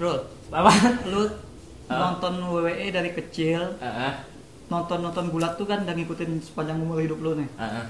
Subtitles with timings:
[0.00, 0.72] Rul, Apa?
[1.12, 1.28] lu
[1.92, 4.12] nonton WWE dari kecil, Heeh.
[4.72, 7.48] nonton-nonton gulat tuh kan udah ngikutin sepanjang umur hidup lu nih.
[7.60, 7.84] Heeh.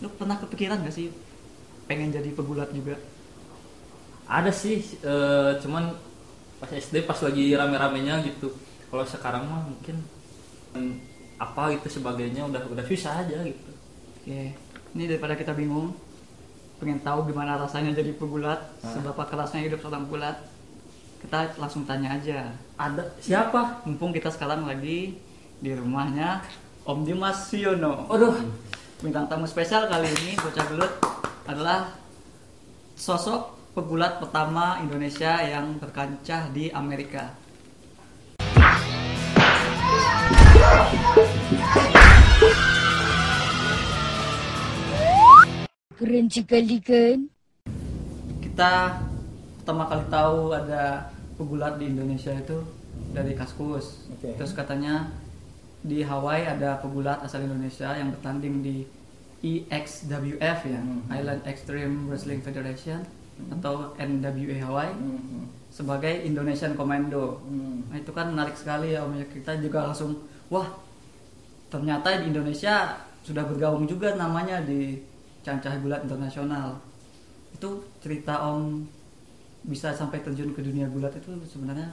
[0.00, 1.10] Lu pernah kepikiran gak sih
[1.90, 2.94] pengen jadi pegulat juga?
[4.30, 5.90] Ada sih, eh, cuman
[6.62, 8.54] pas SD pas lagi rame-ramenya gitu.
[8.86, 9.96] Kalau sekarang mah mungkin
[11.40, 13.70] apa gitu sebagainya udah udah susah aja gitu.
[14.20, 14.54] Oke,
[14.94, 15.96] ini daripada kita bingung,
[16.78, 18.92] pengen tahu gimana rasanya jadi pegulat, Hah?
[18.92, 20.36] seberapa kerasnya hidup seorang pegulat,
[21.20, 22.48] kita langsung tanya aja.
[22.80, 23.84] Ada siapa?
[23.84, 25.20] Mumpung kita sekarang lagi
[25.60, 26.40] di rumahnya
[26.88, 28.08] Om Dimas Siono.
[28.08, 28.40] Waduh,
[29.00, 30.92] Bintang tamu spesial kali ini Bocah Gelut
[31.48, 31.96] adalah
[33.00, 37.32] sosok pegulat pertama Indonesia yang berkancah di Amerika.
[45.96, 47.18] Keren sekali kan?
[48.44, 49.00] Kita
[49.70, 52.58] pertama kali tahu ada pegulat di Indonesia itu
[53.14, 54.02] dari Kaskus.
[54.18, 54.34] Oke.
[54.34, 55.06] Terus katanya
[55.86, 58.82] di Hawaii ada pegulat asal Indonesia yang bertanding di
[59.46, 61.06] EXWF ya, Mhm.
[61.06, 63.06] Island Extreme Wrestling Federation
[63.46, 65.46] atau NWA Hawaii Hmm.
[65.70, 67.38] sebagai Indonesian Commando.
[67.46, 67.86] Hmm.
[67.94, 69.26] Nah itu kan menarik sekali ya Om ya.
[69.30, 70.18] Kita juga langsung
[70.50, 70.66] wah
[71.70, 74.98] ternyata di Indonesia sudah bergabung juga namanya di
[75.46, 76.74] Cancah Gulat Internasional.
[77.54, 78.98] Itu cerita Om
[79.64, 81.90] bisa sampai terjun ke dunia gulat itu sebenarnya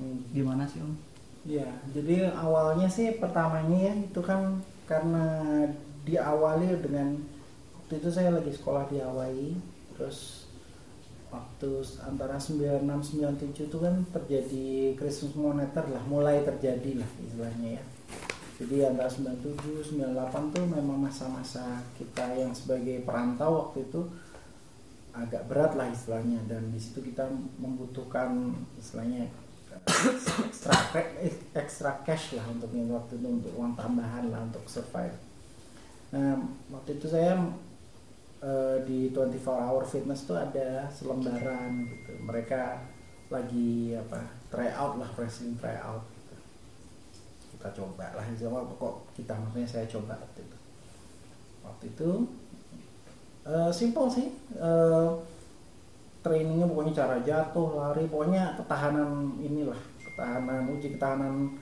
[0.00, 0.24] Hmm.
[0.32, 0.96] gimana sih Om?
[1.44, 5.24] Ya, jadi awalnya sih pertamanya ya itu kan karena
[6.08, 7.20] diawali dengan
[7.76, 9.60] waktu itu saya lagi sekolah di Hawaii,
[9.92, 10.48] terus
[11.28, 12.80] waktu antara 96
[13.12, 17.84] 97 itu kan terjadi krisis moneter lah, mulai terjadi lah istilahnya ya.
[18.60, 24.00] Jadi antara 97 98 tuh memang masa-masa kita yang sebagai perantau waktu itu
[25.10, 27.26] agak berat lah istilahnya dan di situ kita
[27.58, 29.26] membutuhkan istilahnya
[30.46, 30.74] ekstra
[31.54, 35.14] ekstra cash lah untuk waktu itu untuk uang tambahan lah untuk survive.
[36.14, 36.38] Nah
[36.70, 37.38] waktu itu saya
[38.42, 42.12] eh, di 24 hour fitness tuh ada selembaran gitu.
[42.22, 42.62] Mereka
[43.30, 46.02] lagi apa try out lah wrestling try out.
[46.06, 46.36] Gitu.
[47.56, 50.58] Kita coba lah sama kok kita maksudnya saya coba waktu itu.
[51.66, 52.10] Waktu itu
[53.46, 54.28] eh, simple sih.
[54.56, 55.10] Eh,
[56.20, 61.56] trainingnya pokoknya cara jatuh lari pokoknya ketahanan inilah ketahanan uji ketahanan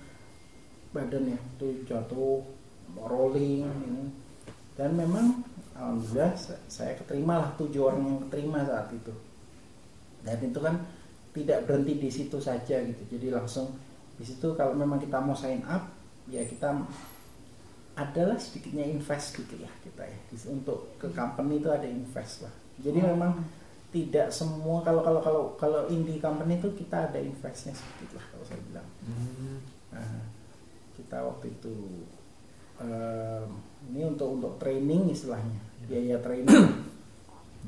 [0.90, 1.38] badan ya.
[1.58, 2.42] Itu jatuh
[2.98, 4.04] rolling ini.
[4.74, 5.42] Dan memang
[5.74, 9.14] alhamdulillah sa- saya keterima lah tujuh orang yang keterima saat itu.
[10.26, 10.74] Dan itu kan
[11.30, 13.02] tidak berhenti di situ saja gitu.
[13.14, 13.70] Jadi langsung
[14.18, 15.86] di situ kalau memang kita mau sign up
[16.26, 16.74] ya kita
[17.98, 20.18] adalah sedikitnya invest gitu ya kita ya.
[20.54, 22.54] Untuk ke company itu ada invest lah.
[22.78, 23.42] Jadi memang
[23.90, 28.44] tidak semua kalau kalau kalau kalau indie company itu kita ada investnya sedikit lah kalau
[28.46, 28.88] saya bilang.
[29.90, 30.22] Nah,
[30.94, 31.74] kita waktu itu
[32.78, 33.48] em,
[33.90, 35.58] ini untuk untuk training istilahnya
[35.90, 36.86] biaya training.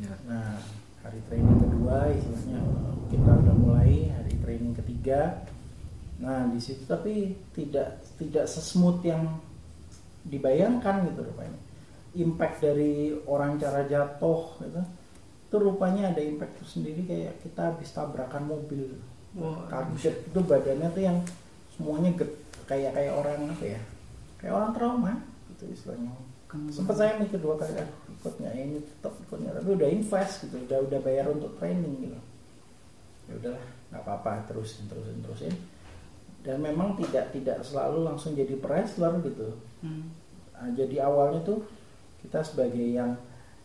[0.01, 0.15] Ya.
[0.25, 0.55] nah
[1.03, 2.63] hari training kedua istilahnya
[3.11, 5.43] kita udah mulai hari training ketiga.
[6.23, 9.41] Nah di situ tapi tidak tidak sesmooth yang
[10.27, 11.61] dibayangkan gitu rupanya.
[12.11, 14.83] Impact dari orang cara jatuh gitu
[15.51, 18.87] itu rupanya ada impact tersendiri kayak kita habis tabrakan mobil.
[19.35, 21.19] Wah, kaget itu badannya tuh yang
[21.75, 22.31] semuanya get,
[22.71, 23.81] kayak kayak orang apa ya
[24.39, 25.13] kayak orang trauma
[25.51, 26.15] gitu istilahnya.
[26.47, 29.51] Kan- sempat saya mikir dua kali ah, ikut nggak ini tetap ikutnya.
[29.59, 32.19] Tapi udah invest gitu udah udah bayar untuk training gitu.
[33.27, 35.55] Ya udahlah nggak apa-apa terusin terusin terusin.
[36.47, 40.13] Dan memang tidak tidak selalu langsung jadi wrestler gitu Hmm.
[40.57, 41.65] Nah, jadi awalnya tuh
[42.21, 43.17] kita sebagai yang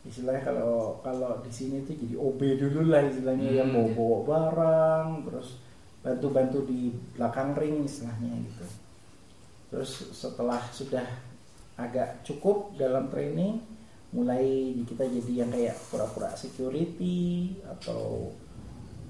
[0.06, 4.18] istilahnya kalau kalau di sini tuh jadi OB dulu lah istilahnya Hmm, yang bawa bawa
[4.24, 5.50] barang terus
[6.06, 8.66] bantu-bantu di belakang ring istilahnya gitu
[9.74, 11.04] terus setelah sudah
[11.76, 13.60] agak cukup dalam training
[14.14, 18.32] mulai kita jadi yang kayak pura-pura security atau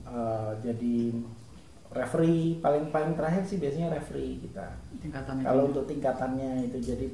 [0.07, 1.13] uh, jadi
[1.95, 4.67] referee paling paling terakhir sih biasanya referee kita.
[4.99, 7.08] Tingkatan kalau untuk tingkatannya itu jadi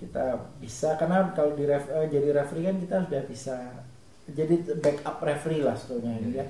[0.00, 0.24] kita
[0.56, 3.56] bisa karena kalau di ref, eh, jadi referee kan kita sudah bisa
[4.32, 6.48] jadi backup referee lah sebetulnya ini ya.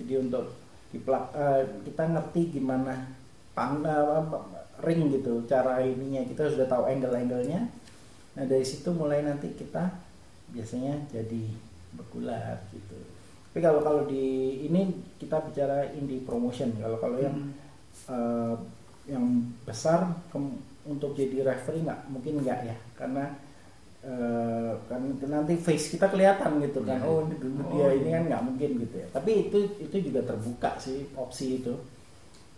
[0.00, 0.56] Jadi untuk
[0.88, 2.96] di plak- eh, kita ngerti gimana
[3.52, 4.24] pang eh,
[4.80, 6.24] ring gitu cara ininya.
[6.24, 7.60] Kita sudah tahu angle-angle-nya.
[8.40, 9.92] Nah dari situ mulai nanti kita
[10.48, 11.52] biasanya jadi
[11.92, 12.96] bergulat gitu
[13.58, 14.22] tapi kalau kalau di
[14.70, 14.86] ini
[15.18, 17.50] kita bicara indie promotion kalau kalau yang Hmm.
[18.06, 18.54] eh,
[19.10, 19.26] yang
[19.66, 23.34] besar kem- untuk jadi referee nggak mungkin nggak ya karena
[23.98, 27.10] eh, kan nanti face kita kelihatan gitu kan Iya.
[27.10, 27.98] oh ini dulu Oh, dia iya.
[27.98, 31.74] ini kan nggak mungkin gitu ya tapi itu itu juga terbuka sih opsi itu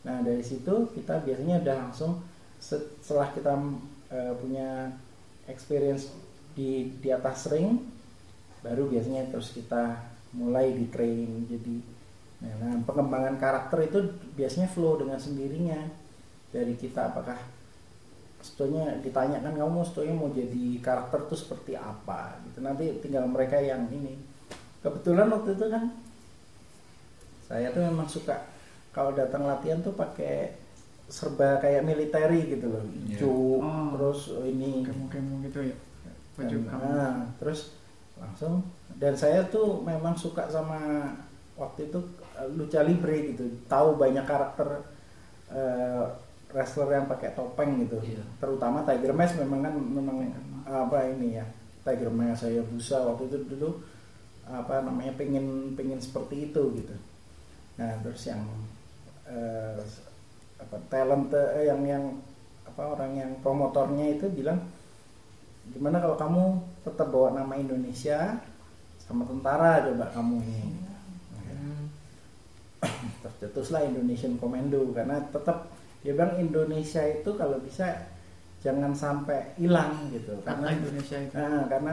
[0.05, 2.21] nah dari situ kita biasanya udah langsung
[2.61, 3.57] se- setelah kita
[4.13, 4.93] eh, punya
[5.49, 6.13] experience
[6.53, 7.89] di di atas ring
[8.61, 11.47] baru biasanya terus kita mulai di train.
[11.47, 11.77] Jadi
[12.45, 13.99] nah, nah, pengembangan karakter itu
[14.35, 15.81] biasanya flow dengan sendirinya.
[16.51, 17.39] Dari kita apakah
[18.43, 22.41] sebetulnya ditanyakan kamu sebetulnya mau jadi karakter tuh seperti apa?
[22.49, 22.59] Gitu.
[22.59, 24.19] Nanti tinggal mereka yang ini.
[24.81, 25.93] Kebetulan waktu itu kan
[27.51, 28.47] saya tuh memang suka
[28.91, 30.55] kalau datang latihan tuh pakai
[31.11, 32.83] serba kayak military gitu loh.
[32.87, 33.19] Iya.
[33.19, 33.89] hijau Oh.
[33.99, 34.87] terus ini.
[34.87, 35.77] Kemo-kemo gitu ya?
[36.39, 36.87] Baju kamu.
[36.95, 37.75] nah, terus
[38.21, 38.63] langsung.
[39.01, 41.11] Dan saya tuh memang suka sama
[41.57, 41.99] waktu itu
[42.37, 43.49] uh, lucha libre gitu.
[43.67, 44.85] Tahu banyak karakter
[45.51, 46.05] uh,
[46.55, 47.99] wrestler yang pakai topeng gitu.
[48.03, 48.23] Iya.
[48.43, 50.17] terutama Tiger Mask memang kan memang
[50.67, 51.47] apa ini ya
[51.87, 53.81] Tiger Mask saya busa waktu itu dulu
[54.51, 56.95] apa namanya pengen pengen seperti itu gitu.
[57.79, 58.43] Nah terus yang
[59.31, 59.79] eh,
[60.59, 62.05] apa talent eh, yang yang
[62.67, 64.59] apa orang yang promotornya itu bilang
[65.75, 66.45] gimana kalau kamu
[66.87, 68.39] tetap bawa nama Indonesia
[69.01, 70.65] sama tentara coba kamu ini
[71.51, 71.91] Hmm.
[73.27, 75.69] tercetuslah Indonesian Commando karena tetap
[76.01, 78.09] dia bilang Indonesia itu kalau bisa
[78.65, 81.93] jangan sampai hilang gitu kata karena Indonesia itu Nah, karena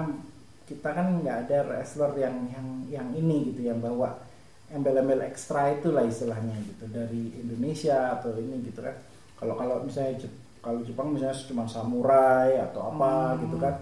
[0.67, 4.19] kita kan nggak ada wrestler yang yang yang ini gitu yang bawa
[4.67, 8.95] embel-embel ekstra itulah istilahnya gitu dari Indonesia atau ini gitu kan.
[9.39, 10.19] Kalau kalau misalnya
[10.59, 13.39] kalau Jepang misalnya cuma samurai atau apa Hmm.
[13.45, 13.75] gitu kan.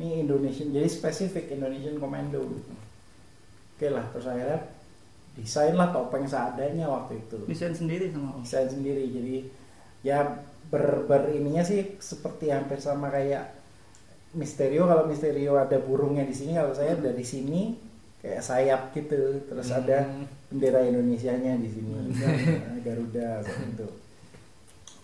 [0.00, 2.72] Ini Indonesian jadi spesifik Indonesian Commando gitu.
[3.76, 4.60] Oke lah terus akhirnya
[5.32, 9.36] desain lah topeng seadanya waktu itu desain sendiri sama Om desain sendiri jadi
[10.04, 10.18] ya
[10.68, 13.48] ber, ber ininya sih seperti hampir sama kayak
[14.32, 17.76] Misterio kalau Misterio ada burungnya di sini kalau saya dari sini
[18.20, 19.78] kayak sayap gitu terus Hmm.
[19.80, 19.98] ada
[20.48, 23.88] bendera Indonesianya di sini Nah, Garuda seperti itu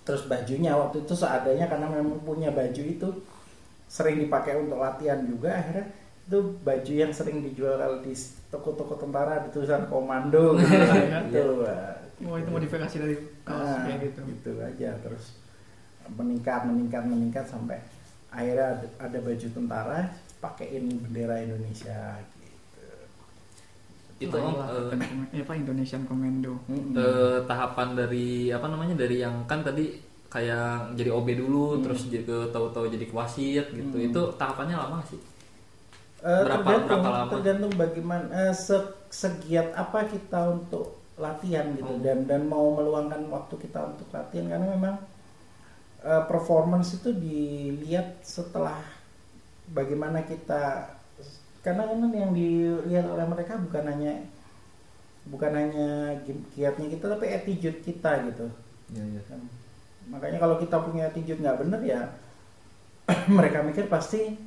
[0.09, 0.73] terus bajunya.
[0.73, 3.09] Waktu itu seadanya karena memang punya baju itu
[3.85, 5.93] sering dipakai untuk latihan juga akhirnya
[6.29, 8.13] itu baju yang sering dijual kalau di
[8.53, 10.69] toko-toko tentara ada tulisan komando gitu,
[11.33, 11.65] gitu.
[12.29, 13.17] oh itu modifikasi dari
[13.49, 14.21] kaos Nah, kayak gitu.
[14.37, 14.93] gitu aja.
[15.01, 15.25] Terus
[16.13, 17.81] meningkat meningkat meningkat sampai
[18.29, 20.01] akhirnya ada, ada baju tentara
[20.41, 22.21] pakein bendera Indonesia.
[24.19, 24.99] Itu om eh,
[25.33, 29.95] ya apa Indonesian Commando eh, tahapan dari apa namanya dari yang kan tadi
[30.29, 31.83] kayak jadi OB dulu Hmm.
[31.83, 34.07] terus jadi ke tahu-tahu jadi wasit gitu Hmm.
[34.07, 35.21] itu tahapannya lama sih
[36.19, 37.31] Eh, berapa- tergantung berapa lama?
[37.31, 41.99] tergantung bagaimana eh, se- segiat apa kita untuk latihan gitu Oh.
[41.99, 44.97] dan dan mau meluangkan waktu kita untuk latihan karena memang
[46.01, 48.83] eh, performance itu dilihat setelah
[49.69, 50.91] bagaimana kita
[51.69, 54.25] karena kan yang dilihat oleh mereka bukan hanya
[55.29, 55.89] bukan hanya
[56.57, 58.49] giatnya kita tapi attitude kita gitu.
[58.97, 59.23] Iya iya.
[59.29, 59.41] Kan.
[60.09, 62.01] makanya kalau kita punya attitude nggak bener ya
[63.37, 64.41] mereka mikir pasti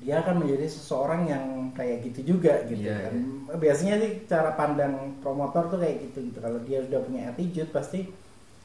[0.00, 3.14] dia akan menjadi seseorang yang kayak gitu juga gitu Iya, kan.
[3.56, 6.38] biasanya sih cara pandang promotor tuh kayak gitu gitu.
[6.40, 8.08] Kalau dia udah punya attitude pasti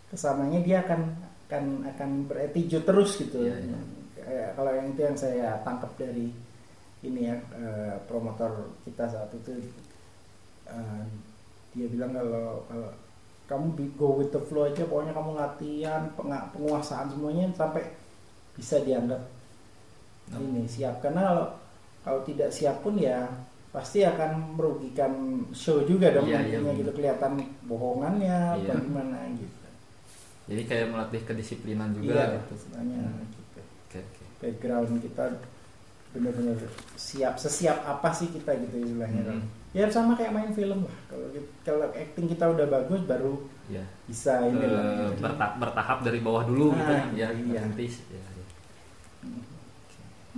[0.10, 1.02] ke sananya dia akan
[1.48, 1.64] akan
[1.96, 3.44] akan berattitude terus gitu.
[3.44, 3.80] Iya, iya.
[4.20, 6.28] Kayak kalau yang itu yang saya tangkap dari
[7.02, 8.52] ini ya eh, promotor
[8.84, 9.56] kita saat itu
[10.66, 11.04] eh,
[11.72, 12.90] dia bilang kalau kalau
[13.46, 16.02] kamu go with the flow aja pokoknya kamu latihan
[16.54, 17.84] penguasaan semuanya sampai
[18.54, 19.22] bisa dianggap
[20.30, 20.38] Oh.
[20.38, 21.46] ini siap karena kalau
[22.00, 23.26] kalau tidak siap pun ya
[23.70, 25.10] pasti akan merugikan
[25.50, 26.78] show juga dong Iya, iya, nantinya benar.
[26.78, 27.34] gitu kelihatan
[27.66, 28.70] bohongannya Iya.
[28.78, 29.68] bagaimana gitu
[30.46, 33.26] jadi kayak melatih kedisiplinan juga iya gitu Hmm.
[33.26, 33.58] gitu.
[33.58, 35.24] oke oke background kita
[36.10, 36.58] benar-benar
[36.96, 39.46] siap sesiap apa sih kita gitu istilahnya Hmm.
[39.72, 41.28] ya sama kayak main film lah kalau
[41.62, 43.38] kalau acting kita udah bagus baru
[43.68, 45.22] ya bisa ini lah Eh, gitu.
[45.22, 47.62] berta- bertahap dari bawah dulu gitu Ah, ya iya.
[47.62, 48.42] nanti ya, ya.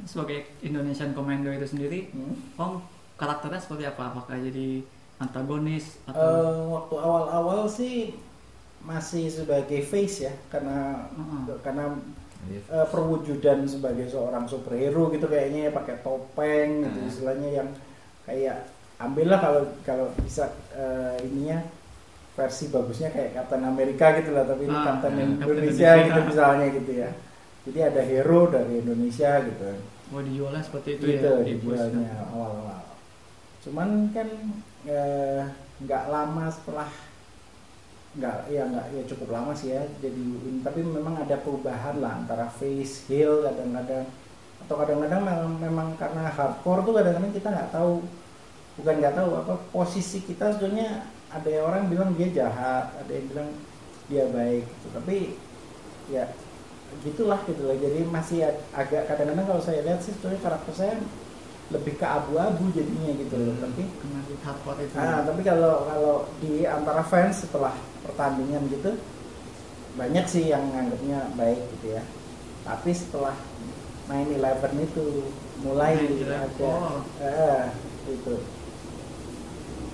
[0.03, 2.35] sebagai Indonesian Commando itu sendiri Hmm.
[2.57, 2.73] Om
[3.15, 4.81] karakternya seperti apa apakah jadi
[5.17, 8.17] antagonis atau Eh, waktu awal-awal sih
[8.81, 11.55] masih sebagai face ya karena Heeh.
[11.61, 11.93] karena
[12.49, 17.07] Eh, perwujudan sebagai seorang superhero gitu kayaknya ya, pakai topeng gitu Hmm.
[17.07, 17.69] istilahnya yang
[18.23, 18.57] kayak
[18.97, 21.61] ambillah kalau kalau bisa eh, ininya
[22.31, 26.07] versi bagusnya kayak Captain Amerika gitu lah tapi ini Ah, Captain ya, Captain Indonesia Indonesia.
[26.07, 27.09] gitu misalnya gitu ya.
[27.61, 29.69] Jadi ada hero dari Indonesia gitu.
[30.09, 32.81] Mau dijualnya seperti itu ya di bus dijualnya awal-awal.
[33.61, 34.27] Cuman kan
[34.83, 35.41] eh,
[35.79, 36.89] nggak lama setelah
[38.11, 40.23] nggak ya nggak ya cukup lama sih ya jadi
[40.67, 44.07] tapi memang ada perubahan lah antara face heel kadang-kadang.
[44.61, 48.03] Atau kadang-kadang memang, memang karena hardcore tuh kadang-kadang kita nggak tahu
[48.79, 53.25] bukan nggak tahu apa posisi kita sebetulnya ada yang orang bilang dia jahat ada yang
[53.31, 53.49] bilang
[54.11, 54.87] dia baik gitu.
[54.91, 55.17] tapi
[56.11, 56.23] ya
[57.07, 57.77] gitulah gitu loh.
[57.79, 60.93] Jadi masih ag- agak kadang-kadang kalau saya lihat sih sebetulnya karakter saya
[61.71, 63.63] lebih ke abu-abu jadinya gitu loh Hmm.
[63.65, 67.73] tapi kena di hardcore itu Ah, tapi kalau kalau di antara fans setelah
[68.03, 68.91] pertandingan gitu
[69.95, 72.03] banyak sih yang nganggapnya baik gitu ya.
[72.63, 73.35] Tapi setelah
[74.07, 75.05] 9/11 itu
[75.63, 76.99] mulai 9/11, ada oh.
[77.23, 77.63] eh,
[78.07, 78.35] itu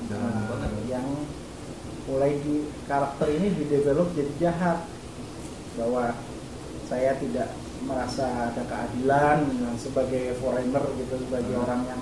[0.07, 1.07] Dalam Nah, yang
[2.07, 4.79] mulai di karakter ini didevelop jadi jahat
[5.75, 6.15] bahwa
[6.88, 7.51] saya tidak
[7.84, 11.63] merasa ada keadilan sebagai foreigner gitu sebagai Hmm.
[11.63, 12.01] orang yang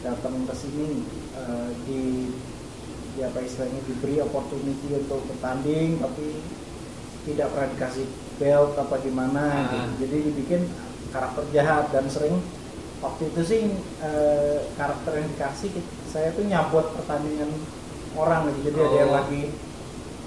[0.00, 1.02] datang ke sini
[1.34, 2.02] eh, di
[3.10, 6.38] di apa istilahnya diberi opportunity untuk bertanding tapi
[7.22, 9.60] tidak pernah dikasih belt apa gimana Ah.
[9.68, 9.88] gitu.
[10.00, 10.62] jadi dibikin
[11.10, 12.38] karakter jahat dan sering
[13.00, 13.62] waktu itu sih
[14.00, 15.72] eh, karakter yang dikasih
[16.06, 17.50] saya tuh nyabot pertandingan
[18.14, 19.18] orang gitu jadi ada yang Oh.
[19.18, 19.42] lagi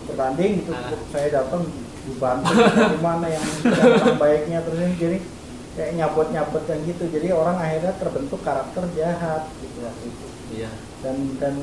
[0.03, 0.91] bertanding gitu Ah.
[1.09, 1.63] saya datang
[2.03, 3.45] dibantu dari mana yang
[4.19, 5.17] baiknya terus ini jadi
[5.73, 6.27] kayak nyabot
[6.69, 7.03] yang gitu.
[7.09, 9.77] Jadi orang akhirnya terbentuk karakter jahat gitu.
[9.81, 10.71] Waktu itu iya.
[11.01, 11.55] Dan dan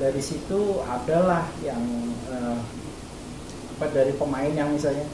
[0.00, 1.82] dari situ adalah yang
[2.32, 2.58] eh,
[3.76, 5.04] apa dari pemain yang misalnya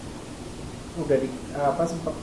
[0.94, 1.28] udah di
[1.58, 2.14] apa sempat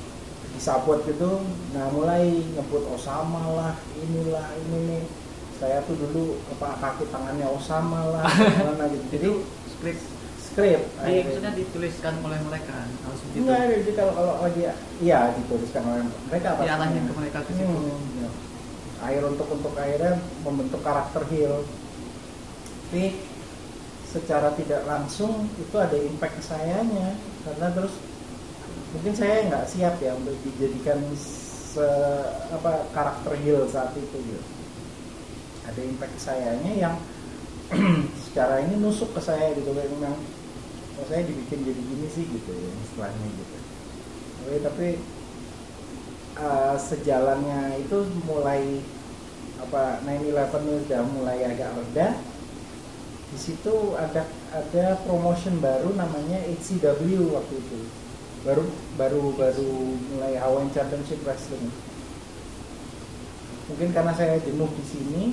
[0.55, 1.41] disabot gitu
[1.71, 5.03] nah mulai nyebut Osama lah inilah ini nih.
[5.59, 8.23] Saya tuh dulu apa kaki tangannya Osama lah
[8.63, 9.05] mana gitu.
[9.11, 9.27] Jadi
[9.83, 10.18] itu
[10.59, 10.81] skrip.
[10.99, 11.23] Akhirnya.
[11.23, 14.61] maksudnya dituliskan oleh mereka harus begitu Enggak, jadi kalau kalau lagi
[14.99, 15.19] iya.
[15.39, 17.71] Dituliskan oleh mereka apa diarahin ke mereka ke situ.
[17.71, 18.29] Hmm, ya.
[18.99, 21.63] akhir untuk untuk akhirnya membentuk karakter heel
[22.89, 23.13] tapi
[24.09, 27.13] secara tidak langsung itu ada impact ke sayanya.
[27.45, 27.93] Karena terus
[28.97, 31.85] mungkin saya nggak siap ya untuk dijadikan se,
[32.49, 34.41] apa karakter heel saat itu gitu.
[35.69, 36.95] ada impact ke sayanya yang
[38.25, 39.69] secara ini nusuk ke saya gitu.
[39.69, 40.17] Memang
[40.99, 43.57] kok saya dibikin jadi gini sih gitu ya istilahnya gitu.
[44.43, 44.87] Tapi, tapi
[46.35, 48.83] uh, sejalannya itu mulai
[49.63, 52.19] apa 9/11 ini udah mulai agak reda.
[53.31, 57.79] Di situ ada ada promotion baru namanya HCW waktu itu.
[58.43, 58.67] Baru
[58.99, 59.71] baru baru
[60.11, 61.71] mulai Hawaiian Championship Wrestling.
[63.71, 65.23] Mungkin karena saya jenuh di sini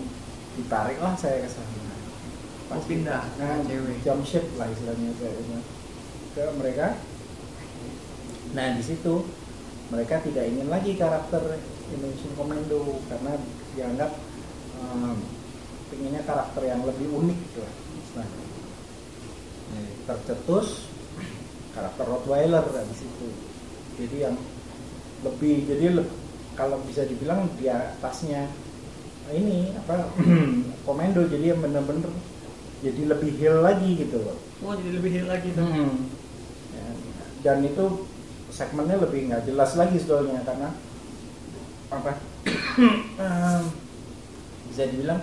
[0.54, 1.85] ditariklah saya ke sana
[2.66, 4.02] Oh, pindah nah, cewek.
[4.02, 5.38] jump ship lah istilahnya saya
[6.34, 6.98] ke mereka
[8.52, 9.22] nah di situ
[9.86, 11.62] mereka tidak ingin lagi karakter
[11.94, 13.38] Indonesian Commando karena
[13.78, 14.10] dianggap
[14.82, 15.22] um,
[15.86, 17.74] pengennya karakter yang lebih unik gitu lah.
[19.66, 19.92] Iya.
[20.08, 20.90] tercetus
[21.70, 23.28] karakter Rottweiler di situ
[23.94, 24.36] jadi yang
[25.22, 26.12] lebih jadi le-
[26.58, 28.50] kalau bisa dibilang di atasnya
[29.30, 30.10] ini apa
[30.88, 32.10] komando jadi yang bener-bener
[32.84, 34.36] jadi lebih heal lagi gitu loh.
[34.64, 35.64] Oh jadi lebih heal lagi tuh.
[35.64, 36.10] Hmm.
[37.40, 37.84] Dan itu
[38.50, 40.74] segmennya lebih nggak jelas lagi sebetulnya karena
[41.92, 42.12] apa?
[43.16, 43.62] Em,
[44.68, 45.22] bisa dibilang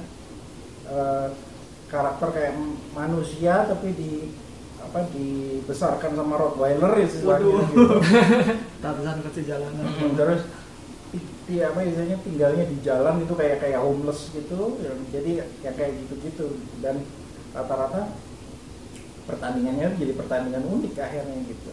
[0.89, 1.27] eh,
[1.93, 2.53] karakter kayak
[2.97, 4.11] manusia tapi di
[4.83, 7.97] apa dibesarkan sama Rottweiler ya istilahnya gitu.
[8.83, 9.85] Tarzan kecil jalanan.
[9.87, 10.41] Hmm, terus
[11.45, 15.31] dia apa istilahnya tinggalnya di jalan itu kayak kayak homeless gitu ya, jadi
[15.63, 16.57] ya kayak gitu-gitu.
[16.81, 17.05] Dan
[17.53, 18.01] rata-rata
[19.23, 21.71] pertandingannya jadi pertandingan unik akhirnya gitu.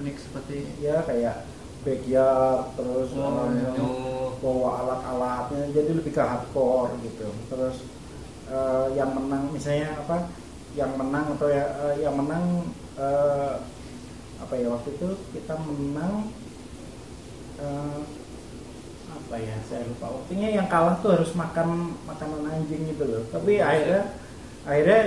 [0.00, 1.44] Unik seperti ya kayak
[1.84, 3.68] backyard terus Oh, iya.
[3.76, 7.28] Oh, bawa alat-alatnya jadi lebih ke hardcore gitu.
[7.52, 7.76] Terus
[8.48, 10.32] eh, yang menang misalnya apa
[10.74, 13.54] yang menang atau ya eh, yang menang eh,
[14.40, 16.32] apa ya waktu itu kita menang
[17.60, 18.00] eh,
[19.14, 20.06] apa ya saya lupa.
[20.16, 23.22] Waktunya yang kalah tuh harus makan makanan anjing gitu loh.
[23.28, 24.02] Tapi Oh, akhirnya
[24.64, 25.00] akhirnya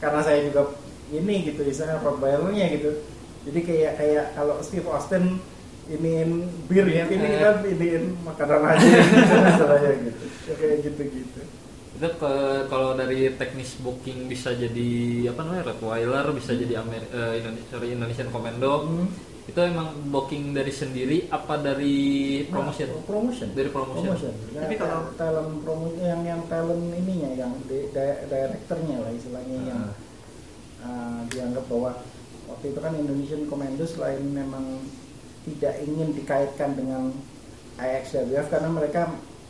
[0.00, 0.76] karena saya juga
[1.10, 2.90] ini gitu misalnya Rottweilernya gitu.
[3.50, 5.40] Jadi kayak kayak kalau Steve Austin
[5.90, 7.40] iniin bir Bir, ini eh.
[7.42, 9.66] kan iniin makanan anjing gitu
[10.06, 10.24] gitu.
[10.46, 11.40] Ya, kayak gitu gitu
[12.00, 14.90] itu ke- kalau dari teknis booking bisa jadi
[15.28, 18.88] apa namanya Rottweiler bisa jadi Amer, eh, Indone- sorry, Indonesian Commando.
[18.88, 19.08] Hmm.
[19.50, 21.98] Itu emang booking dari sendiri apa dari
[22.46, 22.88] promotion?
[22.88, 23.48] Nah, promotion.
[23.50, 24.14] Dari promotion,
[24.50, 29.58] Ya, Tapi kalau- talent promotion yang yang talent ininya yang di, di- direkturnya lah istilahnya
[29.64, 29.94] yang Ah.
[30.80, 31.90] uh, dianggap bahwa
[32.46, 34.80] waktu itu kan Indonesian Commando selain memang
[35.42, 37.10] tidak ingin dikaitkan dengan
[37.76, 39.02] IXWF karena mereka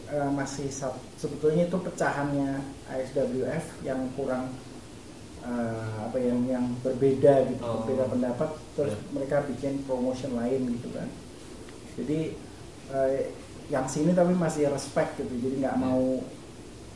[0.08, 0.70] uh, masih
[1.16, 4.54] sebetulnya itu pecahannya IXWF yang kurang
[5.40, 7.82] uh, apa yang yang berbeda gitu Oh.
[7.82, 8.48] berbeda pendapat
[8.80, 9.00] terus Ya.
[9.12, 11.08] mereka bikin promotion lain gitu kan
[11.94, 12.32] jadi
[12.90, 13.20] eh,
[13.68, 16.24] yang sini tapi masih respect gitu jadi nggak mau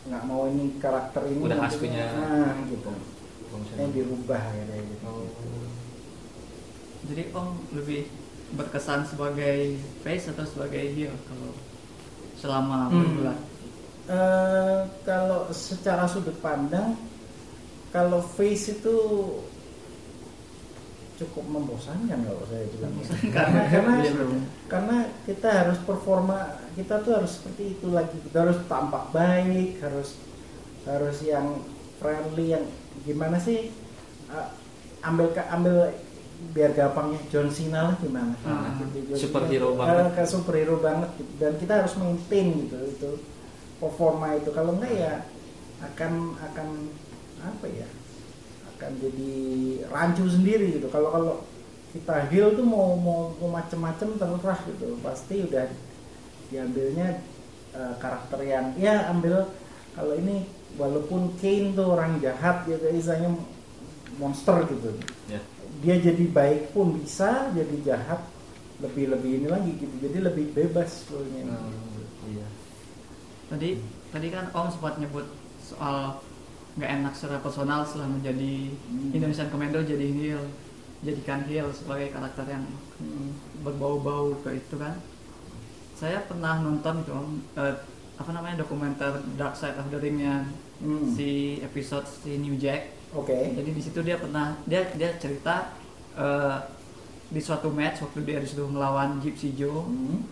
[0.05, 2.91] nggak mau ini karakter ini Udah nanti- khas punya- nah gitu
[3.75, 5.29] yang dirubah ya kayak gitu Oh.
[7.05, 8.09] Jadi Om lebih
[8.55, 11.53] berkesan sebagai face atau sebagai heel kalau
[12.35, 12.97] selama Hmm.
[12.99, 13.39] berbulan?
[14.07, 16.97] Eh, kalau secara sudut pandang
[17.91, 18.97] kalau face itu
[21.15, 22.93] cukup membosankan kalau saya bilang
[23.31, 24.13] karena karena Iya,
[24.67, 28.19] karena kita harus performa kita tuh harus seperti itu lagi.
[28.19, 30.19] Kita harus tampak baik harus
[30.85, 31.63] harus yang
[32.03, 32.65] friendly yang
[33.07, 33.71] gimana sih
[34.29, 34.51] uh,
[35.07, 35.95] ambil ambil
[36.51, 38.35] biar gampangnya John Cena lah gimana.
[38.43, 39.95] Ah, John superhero Cena, banget.
[40.03, 41.33] uh, kayak superhero banget gitu.
[41.39, 43.11] dan kita harus maintain gitu itu
[43.79, 44.51] performa itu.
[44.51, 45.13] Kalau enggak ya
[45.79, 46.69] akan akan
[47.45, 47.87] apa ya
[48.85, 49.33] akan jadi
[49.89, 50.93] rancu sendiri gitu.
[50.93, 51.35] Kalau kalau
[51.97, 55.01] kita heal tuh mau mau, mau macem-macem terserah gitu.
[55.01, 55.73] Pasti udah
[56.53, 57.25] diambilnya
[57.73, 59.49] eh, karakter yang ya ambil
[59.97, 60.45] kalau ini
[60.77, 63.33] walaupun Kane tuh orang jahat gitu istilahnya
[64.21, 64.93] monster gitu.
[65.33, 65.41] Ya.
[65.83, 68.21] dia jadi baik pun bisa jadi jahat
[68.85, 69.95] lebih lebih ini lagi gitu.
[69.97, 71.57] Jadi lebih bebas sebenarnya.
[71.57, 72.47] Hmm, iya.
[73.49, 73.81] Tadi
[74.13, 75.25] tadi kan Om sempat nyebut
[75.65, 76.21] soal
[76.75, 79.15] nggak enak secara personal setelah menjadi Hmm.
[79.15, 80.43] Indonesian Commando jadi heel,
[81.01, 82.65] jadikan heel sebagai karakter yang
[82.99, 83.31] Hmm.
[83.63, 84.99] berbau-bau ke itu kan.
[85.95, 87.13] Saya pernah nonton itu
[87.55, 87.75] eh,
[88.15, 90.47] apa namanya dokumenter Dark Side of the Ring-nya
[90.79, 91.07] Hmm.
[91.09, 92.91] si episode si New Jack.
[93.11, 95.71] oke Jadi di situ dia pernah dia dia cerita
[96.15, 96.59] eh,
[97.27, 100.23] di suatu match waktu dia disuruh melawan Gypsy Joe, Hmm.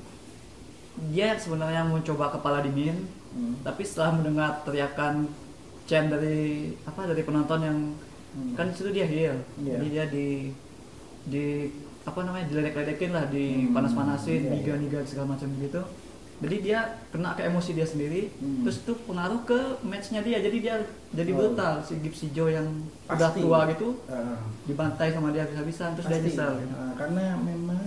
[1.09, 3.57] dia sebenarnya mau coba kepala dingin, Hmm.
[3.63, 5.25] tapi setelah mendengar teriakan
[5.93, 6.41] chant dari
[6.83, 7.79] apa dari penonton yang
[8.33, 8.57] Hmm.
[8.57, 9.77] kan di situ dia heel, Iya.
[9.77, 10.27] jadi dia di
[11.23, 11.45] di
[12.03, 15.85] apa namanya diledek-ledekin lah, di Hmm, panas-panasin, iya, niga-niga segala macam gitu.
[16.41, 16.81] Jadi dia
[17.13, 18.65] kena ke emosi dia sendiri, Hmm.
[18.65, 20.75] terus itu pengaruh ke matchnya dia, jadi dia
[21.13, 21.45] jadi Oh.
[21.45, 22.67] brutal si Gypsy Joe yang
[23.07, 23.45] udah Pasti.
[23.45, 24.41] tua gitu Ah.
[24.65, 26.27] dibantai sama dia habis-habisan terus dia Pasti.
[26.27, 26.53] nyesel.
[26.57, 26.73] gitu.
[26.73, 27.85] Nah, karena memang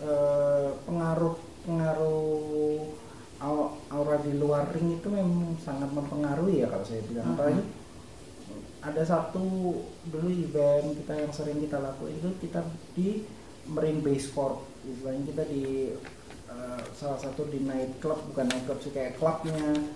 [0.00, 2.88] eh, pengaruh pengaruh
[3.40, 7.34] aura di luar ring itu memang sangat mempengaruhi ya kalau saya bilang Mhm.
[7.34, 7.62] apalagi
[8.80, 9.44] ada satu
[10.06, 12.60] dulu event kita yang sering kita lakuin itu kita
[12.92, 13.24] di
[13.64, 15.64] Marine Base Corp istilahnya kita di
[16.50, 19.86] eh, salah satu di night club bukan night club sih kayak klubnya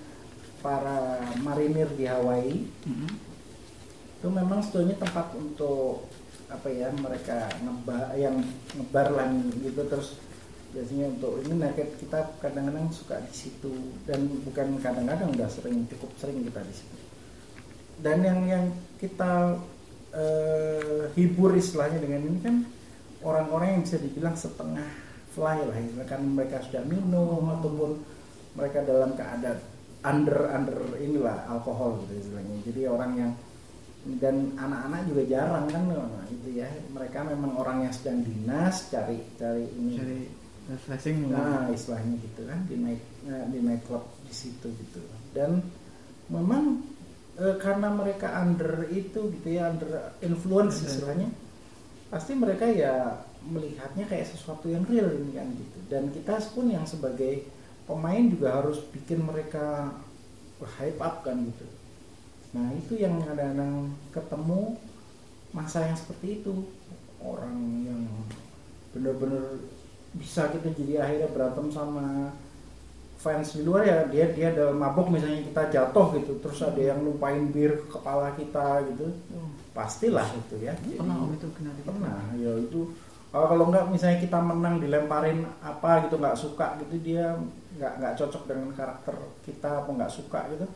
[0.61, 3.09] para marinir di Hawaii Mhm.
[4.14, 6.09] itu memang sebetulnya tempat untuk
[6.46, 8.38] apa ya mereka ngebar yang
[8.72, 9.28] ngebar lah
[9.59, 10.16] gitu terus
[10.74, 13.72] biasanya untuk ini kayak kita kadang-kadang suka di situ.
[14.04, 16.96] Dan bukan kadang-kadang udah sering cukup sering kita di situ.
[18.02, 18.64] Dan yang yang
[18.98, 19.54] kita
[20.10, 22.56] eh, hibur istilahnya dengan ini kan
[23.22, 24.88] orang-orang yang bisa dibilang setengah
[25.32, 25.78] fly lah.
[26.10, 28.02] Kan mereka sudah minum ataupun
[28.58, 29.62] mereka dalam keadaan
[30.04, 32.56] under under inilah alkohol gitu istilahnya.
[32.66, 33.32] Jadi orang yang
[34.20, 36.68] dan anak-anak juga jarang kan nah, itu ya.
[36.92, 39.92] Mereka memang orang yang sedang dinas cari cari ini.
[39.96, 40.18] Jadi
[40.64, 45.00] refreshing nah istilahnya gitu kan di night eh, di night club di situ gitu.
[45.37, 45.61] Dan
[46.33, 46.81] memang
[47.37, 50.87] eh, karena mereka under itu gitu ya under influence Iya.
[50.88, 51.29] istilahnya
[52.09, 55.79] pasti mereka ya melihatnya kayak sesuatu yang real ini kan gitu.
[55.92, 57.44] Dan kita pun yang sebagai
[57.85, 59.92] pemain juga harus bikin mereka
[60.81, 61.66] hype up kan gitu.
[62.57, 64.79] Nah itu yang kadang-kadang ketemu
[65.53, 66.64] masa yang seperti itu.
[67.20, 68.05] Orang yang
[68.96, 69.61] bener-bener
[70.14, 72.31] bisa kita jadi akhirnya berantem sama
[73.18, 77.00] fans di luar ya dia dia ada mabok misalnya kita jatuh gitu terus ada yang
[77.00, 79.09] lupain bir ke kepala kita gitu.
[79.33, 80.77] Oh, pastilah itu ya.
[80.77, 81.87] Jadi- pernah om itu kena gitu.
[81.88, 82.81] pernah ya itu.
[83.35, 87.35] Kalau kalau nggak misalnya kita menang dilemparin apa gitu nggak suka gitu dia
[87.74, 90.66] nggak nggak cocok dengan karakter kita apa nggak suka gitu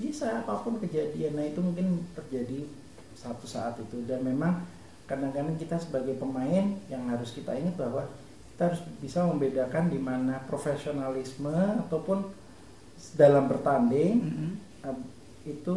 [0.00, 1.38] bisa apa pun kejadian.
[1.38, 2.66] Nah itu mungkin terjadi
[3.14, 4.02] satu saat itu.
[4.08, 4.64] Dan memang
[5.06, 8.08] kadang-kadang kita sebagai pemain yang harus kita ingat bahwa
[8.62, 11.50] kita harus bisa membedakan di mana profesionalisme
[11.82, 12.18] ataupun
[13.18, 14.50] dalam bertanding Mhm.
[14.82, 14.94] Nah,
[15.46, 15.74] itu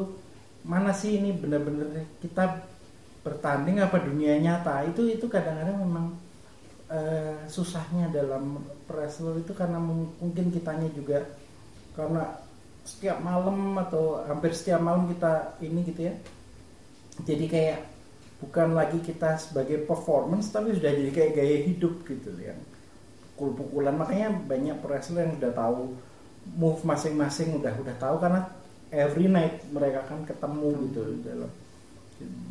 [0.66, 1.90] mana sih ini benar-benar
[2.22, 2.66] kita
[3.26, 4.86] bertanding apa dunia nyata?
[4.90, 6.08] Itu itu kadang-kadang memang
[6.90, 11.26] eh, susahnya dalam wrestler itu karena mung- mungkin kitanya juga
[11.98, 12.38] karena
[12.86, 16.16] setiap malam atau hampir setiap malam kita ini gitu ya.
[17.28, 17.80] Jadi kayak
[18.42, 22.60] bukan lagi kita sebagai performance tapi sudah jadi kayak gaya hidup gitu yang
[23.36, 25.92] pukul-pukulan makanya banyak wrestler yang udah tahu
[26.56, 28.48] move masing-masing udah udah tahu karena
[28.96, 31.52] every night mereka kan ketemu gitu dalam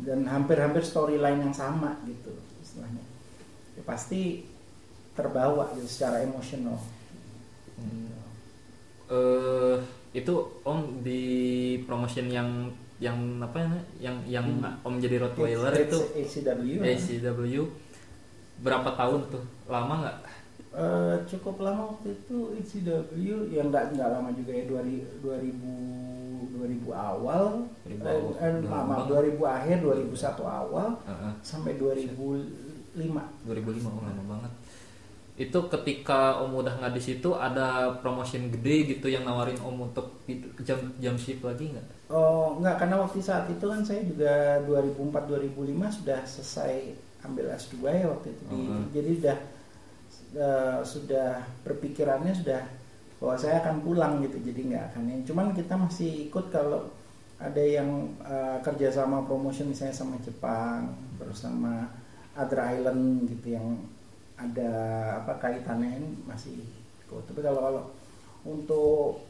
[0.05, 2.29] dan hampir-hampir storyline yang sama gitu
[2.61, 3.01] istilahnya.
[3.73, 4.45] Ya, pasti
[5.17, 6.77] terbawa gitu secara emosional.
[9.09, 9.77] Eh
[10.15, 11.21] itu om di
[11.83, 12.49] promotion yang
[13.01, 13.71] yang apa ya
[14.11, 14.47] yang yang
[14.85, 15.99] om jadi Rottweiler itu?
[16.13, 17.65] ACW ACW
[18.61, 19.43] berapa tahun tuh?
[19.65, 20.17] Lama nggak
[20.75, 23.15] Eh, cukup lama waktu itu ACW
[23.47, 25.23] ya nggak nggak lama juga ya 2000
[26.51, 28.31] 2000 awal 2000 eh, awal.
[28.35, 31.31] eh, Udah maaf, lama 2000 akhir 2001 awal Heeh.
[31.39, 34.51] sampai 2005 2005 oh, lama banget
[35.35, 37.67] itu ketika om udah nggak di situ ada
[37.99, 40.23] promotion gede gitu yang nawarin om untuk
[40.59, 45.25] jam jam shift lagi nggak Oh, enggak karena waktu saat itu kan saya juga 2004
[45.25, 45.55] 2005
[45.89, 48.83] sudah selesai ambil S2 ya waktu itu di, Mhm.
[48.93, 49.37] jadi udah
[50.35, 52.61] eh, sudah berpikirannya sudah
[53.15, 55.21] bahwa saya akan pulang gitu jadi nggak akan ini.
[55.23, 56.91] cuman kita masih ikut kalau
[57.39, 57.89] ada yang
[58.21, 61.87] eh, kerjasama promotion misalnya sama Jepang terus sama
[62.35, 63.79] other island gitu yang
[64.35, 64.71] ada
[65.23, 66.59] apa kaitannya ini masih
[67.07, 67.83] ikut tapi kalau kalau
[68.43, 69.23] untuk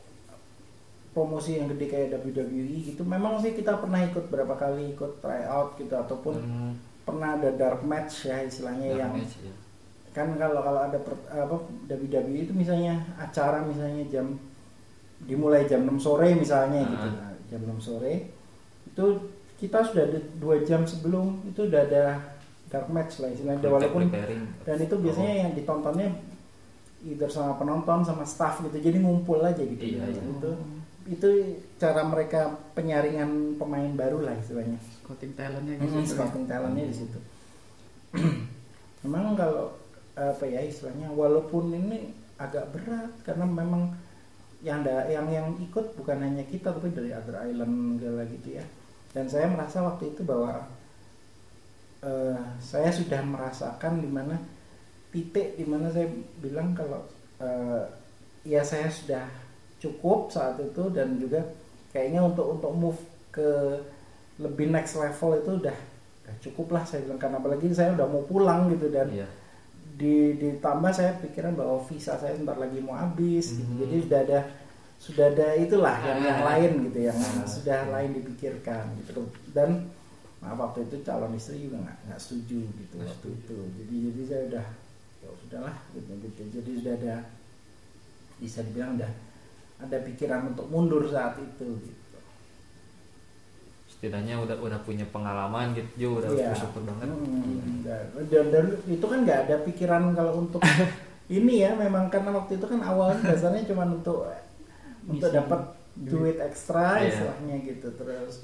[1.13, 5.79] promosi yang gede kayak WWE gitu memang sih kita pernah ikut berapa kali ikut tryout
[5.79, 6.73] gitu ataupun Hmm,
[7.05, 9.53] pernah ada dark match ya istilahnya dark yang match, ya.
[10.15, 14.39] Kan kalau kalau ada per- apa WWE itu misalnya acara misalnya jam
[15.21, 16.87] dimulai jam 6 sore misalnya Ah.
[16.87, 18.13] gitu Nah, jam 6 sore
[18.85, 19.05] itu
[19.55, 22.03] kita sudah ada dua jam sebelum itu udah ada
[22.65, 24.43] dark match lah istilahnya walaupun preparing.
[24.63, 25.41] dan itu biasanya Oh.
[25.41, 26.09] yang ditontonnya
[27.03, 30.21] either sama penonton sama staff gitu jadi ngumpul aja gitu Iya, iya.
[30.23, 30.51] itu
[31.05, 31.27] itu
[31.75, 32.41] cara mereka
[32.73, 37.19] penyaringan pemain baru lah istilahnya scouting talentnya hmm, gitu scouting talentnya di situ
[39.03, 39.69] memang kalau
[40.15, 43.91] apa ya istilahnya walaupun ini agak berat karena memang
[44.63, 48.65] yang da, yang yang ikut bukan hanya kita tapi dari other island segala gitu ya
[49.11, 50.63] dan saya merasa waktu itu bahwa
[52.03, 54.35] eh, saya sudah merasakan di mana
[55.11, 56.07] titik di mana saya
[56.39, 57.03] bilang kalau
[57.39, 57.83] eh,
[58.47, 59.27] ya saya sudah
[59.79, 61.43] cukup saat itu dan juga
[61.91, 62.99] kayaknya untuk untuk move
[63.31, 63.79] ke
[64.39, 65.77] lebih next level itu udah,
[66.23, 69.27] udah cukup lah saya bilang karena apalagi saya udah mau pulang gitu dan Iya.
[69.95, 73.63] Di ditambah saya pikiran bahwa visa saya sebentar lagi mau habis gitu.
[73.65, 73.79] Hmm.
[73.79, 74.39] jadi sudah ada
[74.95, 76.47] sudah ada itulah yang yang Ah.
[76.51, 77.45] lain gitu yang Ah.
[77.45, 79.87] sudah lain dipikirkan gitu dan
[80.37, 84.21] maaf waktu itu calon istri juga nggak nggak setuju gitu Nggak waktu itu jadi jadi
[84.25, 84.65] saya udah
[85.17, 87.15] ya sudahlah gitu gitu jadi sudah ada
[88.35, 89.11] bisa dibilang udah
[89.77, 92.04] ada pikiran untuk mundur saat itu gitu
[93.95, 96.51] setidaknya udah udah punya pengalaman gitu Jo, udah Iya.
[96.51, 100.61] bersyukur banget Hmm, dan, dan, dan itu kan nggak ada pikiran kalau untuk
[101.31, 104.29] ini ya memang karena waktu itu kan awalnya dasarnya cuma untuk
[105.05, 105.35] untuk Misi.
[105.35, 105.61] dapat
[105.95, 107.07] duit ekstra Iya.
[107.09, 108.43] istilahnya gitu terus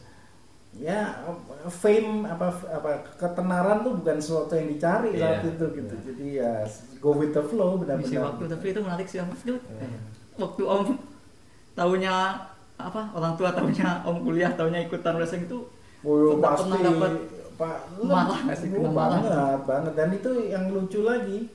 [0.71, 1.19] ya
[1.67, 5.51] fame apa apa ketenaran tuh bukan sesuatu yang dicari saat Iya.
[5.51, 6.51] itu gitu jadi ya
[6.97, 8.53] go with the flow misi benar-benar waktu gitu.
[8.55, 9.99] tapi itu menarik sih Itu Iya.
[10.39, 10.81] waktu om
[11.73, 12.15] tahunya
[12.83, 15.59] apa orang tua tahunya om kuliah tahunya ikutan wrestling itu
[16.01, 17.11] Pernah- pasti pernah dapat
[17.51, 18.67] Pak marah nggak sih?
[18.73, 19.21] Kena marah?
[19.21, 19.93] banget, banget.
[19.93, 21.45] Dan itu yang lucu lagi.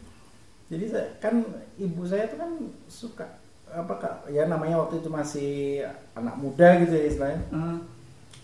[0.71, 1.43] Jadi saya, kan
[1.77, 2.51] ibu saya tuh kan
[2.87, 3.27] suka
[3.67, 5.83] apa kak ya namanya waktu itu masih
[6.15, 7.77] anak muda gitu ya istilahnya eh,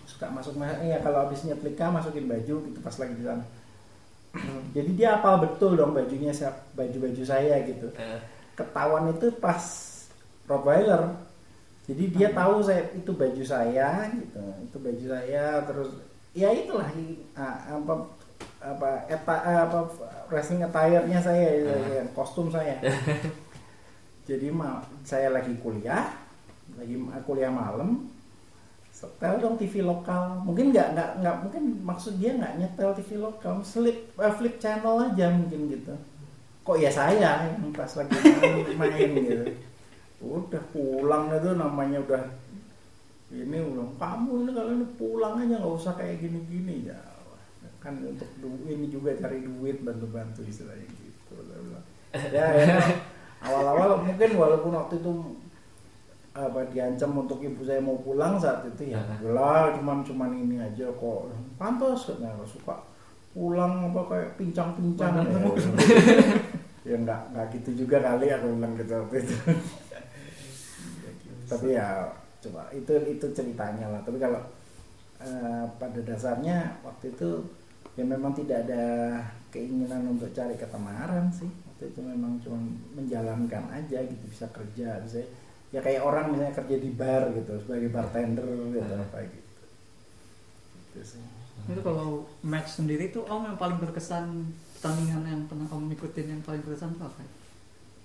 [0.03, 3.43] suka masuk ya kalau habis nyetrika masukin baju gitu pas lagi di sana
[4.75, 8.19] jadi dia apal betul dong bajunya siap baju baju saya gitu Eh,
[8.53, 9.63] ketahuan itu pas
[10.43, 11.15] Rottweiler
[11.83, 12.37] jadi dia Hmm.
[12.39, 14.39] tahu saya itu baju saya gitu.
[14.63, 15.89] Itu baju saya terus
[16.31, 16.87] ya itulah
[17.35, 17.93] apa
[18.63, 19.35] apa eta
[19.67, 19.79] apa
[20.31, 21.91] wrestling attire-nya saya Hmm.
[21.91, 22.79] ya, kostum saya.
[24.29, 26.15] Jadi ma saya lagi kuliah
[26.79, 26.95] lagi
[27.27, 28.07] kuliah malam
[28.95, 30.39] setel dong TV lokal.
[30.47, 35.11] Mungkin nggak nggak nggak mungkin maksud dia nggak nyetel TV lokal flip eh, flip channel
[35.11, 35.91] aja mungkin gitu.
[36.63, 39.45] Kok ya saya yang pas lagi main, main gitu
[40.23, 42.23] udah pulang itu namanya udah
[43.33, 46.87] ini udah kamu ini kalau ini pulang aja nggak usah kayak gini-gini.
[46.87, 47.01] Ya
[47.83, 48.29] kan untuk
[48.63, 51.35] ini juga cari duit bantu-bantu istilahnya gitu.
[52.31, 52.79] Ya, ya.
[53.43, 55.11] Awal-awal mungkin walaupun waktu itu
[56.33, 60.87] apa diancam untuk ibu saya mau pulang saat itu ya lah cuman cuman ini aja
[60.87, 61.33] kok.
[61.59, 62.79] Pantas nggak suka
[63.35, 65.25] pulang apa kayak pincang-pincang.
[65.25, 65.41] Ya,
[66.87, 69.35] ya nggak nggak gitu juga kali aku bilang gitu waktu itu
[71.47, 72.09] tapi ya
[72.43, 74.01] coba itu itu ceritanya lah.
[74.03, 74.41] Tapi kalau
[75.23, 77.29] eh, pada dasarnya waktu itu
[77.95, 78.83] ya memang tidak ada
[79.53, 81.49] keinginan untuk cari ketenaran sih.
[81.73, 82.59] Waktu itu memang cuma
[82.97, 85.23] menjalankan aja gitu bisa kerja bisa
[85.73, 89.51] ya kayak orang misalnya kerja di bar gitu sebagai bartender gitu apa gitu.
[90.93, 91.25] Itu sih.
[91.63, 96.41] Itu kalau match sendiri tuh om yang paling berkesan pertandingan yang pernah om ikutin yang
[96.45, 97.23] paling berkesan apa?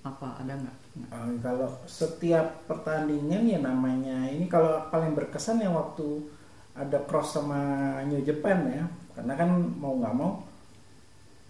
[0.07, 0.77] Apa ada nggak?
[0.99, 6.27] Eh, kalau setiap pertandingan ya namanya ini kalau paling berkesan yang waktu
[6.75, 7.59] ada cross sama
[8.05, 8.85] New Japan ya
[9.15, 10.43] karena kan mau nggak mau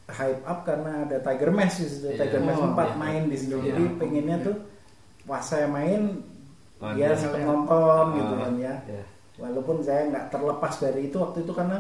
[0.09, 2.19] hype up karena ada Tiger Mask di situ Iya.
[2.23, 2.97] Tiger Mask Oh, 4 iya.
[2.97, 3.65] main di situ Iya.
[3.73, 4.57] jadi pengennya tuh
[5.25, 6.21] pas saya main
[6.79, 9.03] Oh, dia sempat nonton gitu Ah, kan ya iya.
[9.37, 11.79] walaupun saya nggak terlepas dari itu waktu itu karena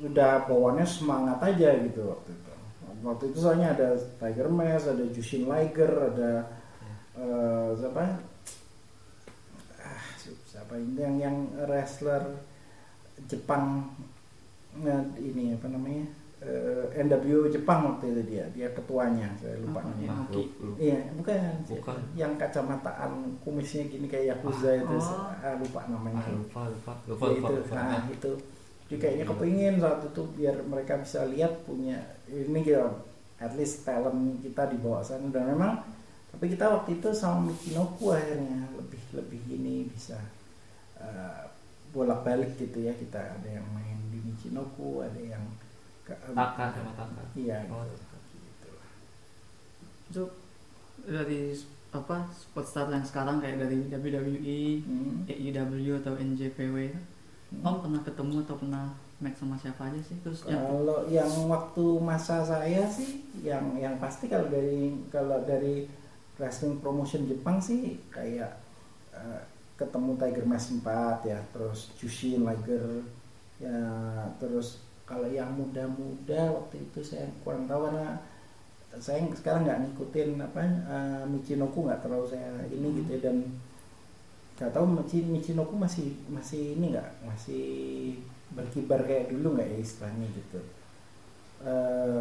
[0.00, 2.50] udah bawaannya semangat aja gitu waktu itu
[3.00, 3.88] waktu itu soalnya ada
[4.18, 6.30] Tiger Mask ada Jushin Liger ada
[7.20, 8.02] eh, siapa
[9.80, 10.02] ah,
[10.48, 11.36] siapa ini yang yang
[11.68, 12.24] wrestler
[13.28, 13.84] Jepang
[14.80, 16.06] nah, ini apa namanya
[16.40, 20.24] Eh, NW Jepang waktu itu dia dia ketuanya saya lupa Apa, namanya
[20.80, 21.36] Iya, bukan.
[21.68, 22.00] Bukan.
[22.16, 23.12] Yang kacamataan
[23.44, 24.96] kumisnya gini kayak Yakuza itu.
[24.96, 25.28] oh.
[25.44, 26.24] Ah, lupa namanya.
[26.24, 27.60] Ah, lupa lupa lupa Ya, lupa, itu.
[27.60, 27.74] lupa.
[27.76, 28.32] Nah, itu.
[28.88, 32.00] Jadi kayaknya kepingin saat itu biar mereka bisa lihat punya
[32.32, 32.88] ini gitu.
[33.36, 35.84] At least talent kita di bawah sana dan memang
[36.30, 40.18] tapi kita waktu itu sama Michinoku akhirnya lebih lebih ini bisa
[40.96, 41.42] eh,
[41.90, 45.42] bolak-balik gitu ya kita ada yang main di Michinoku ada yang
[46.06, 47.22] ke, Taka sama Taka.
[47.34, 47.82] iya Oh.
[47.84, 48.70] gitu.
[50.10, 50.22] Itu
[51.02, 51.54] dari
[51.90, 55.26] apa sportstar yang sekarang kayak dari WWE, Hmm.
[55.26, 56.76] AEW atau NJPW
[57.50, 61.84] Om pernah ketemu atau pernah match sama siapa aja sih terus yang Kalau yang waktu
[61.98, 65.90] masa saya sih, yang yang pasti kalau dari kalau dari
[66.40, 68.56] wrestling promotion Jepang sih kayak
[69.12, 69.42] eh,
[69.76, 73.04] ketemu Tiger Mask 4 ya, terus Jushin Liger
[73.60, 73.80] ya,
[74.40, 78.16] terus kalau yang muda-muda waktu itu saya kurang tahu karena
[78.98, 83.36] saya sekarang nggak ngikutin apa eh, Michinoku nggak terlalu saya ini gitu ya, dan
[84.60, 87.64] nggak tahu Michi- Michinoku masih masih ini nggak masih
[88.52, 90.60] berkibar kayak dulu nggak ya istilahnya gitu.
[91.64, 92.20] Eh,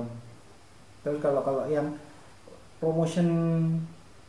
[1.03, 1.95] terus kalau kalau yang
[2.79, 3.27] promotion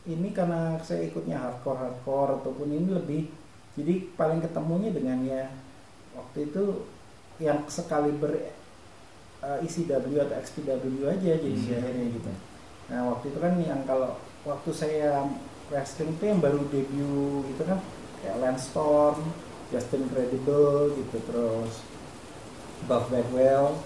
[0.09, 3.23] ini karena saya ikutnya hardcore hardcore ataupun ini lebih
[3.77, 5.45] jadi paling ketemunya dengan ya
[6.17, 6.89] waktu itu
[7.41, 8.33] yang sekali ber
[9.41, 11.77] eh, ECW atau XPW aja jadi Hmm.
[11.81, 12.31] akhirnya gitu.
[12.91, 15.25] Nah waktu itu kan yang kalau waktu saya
[15.71, 17.79] wrestling itu yang baru debut gitu kan
[18.21, 19.17] kayak Lance Storm,
[19.73, 21.73] Justin Credible gitu terus
[22.89, 23.77] Buff Bagwell.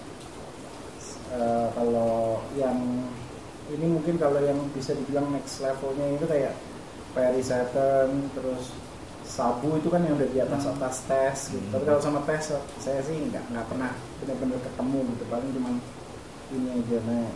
[1.35, 2.77] Eh, kalau yang
[3.65, 6.53] ini mungkin kalau yang bisa dibilang next levelnya itu kayak
[7.13, 8.69] Perry Saturn terus
[9.25, 10.73] Sabu itu kan yang udah di atas Hmm.
[10.77, 11.65] atas tes gitu.
[11.65, 11.73] Hmm.
[11.73, 15.69] Tapi kalau sama tes saya sih nggak nggak pernah benar-benar ketemu gitu paling cuma
[16.53, 17.29] ini aja nah.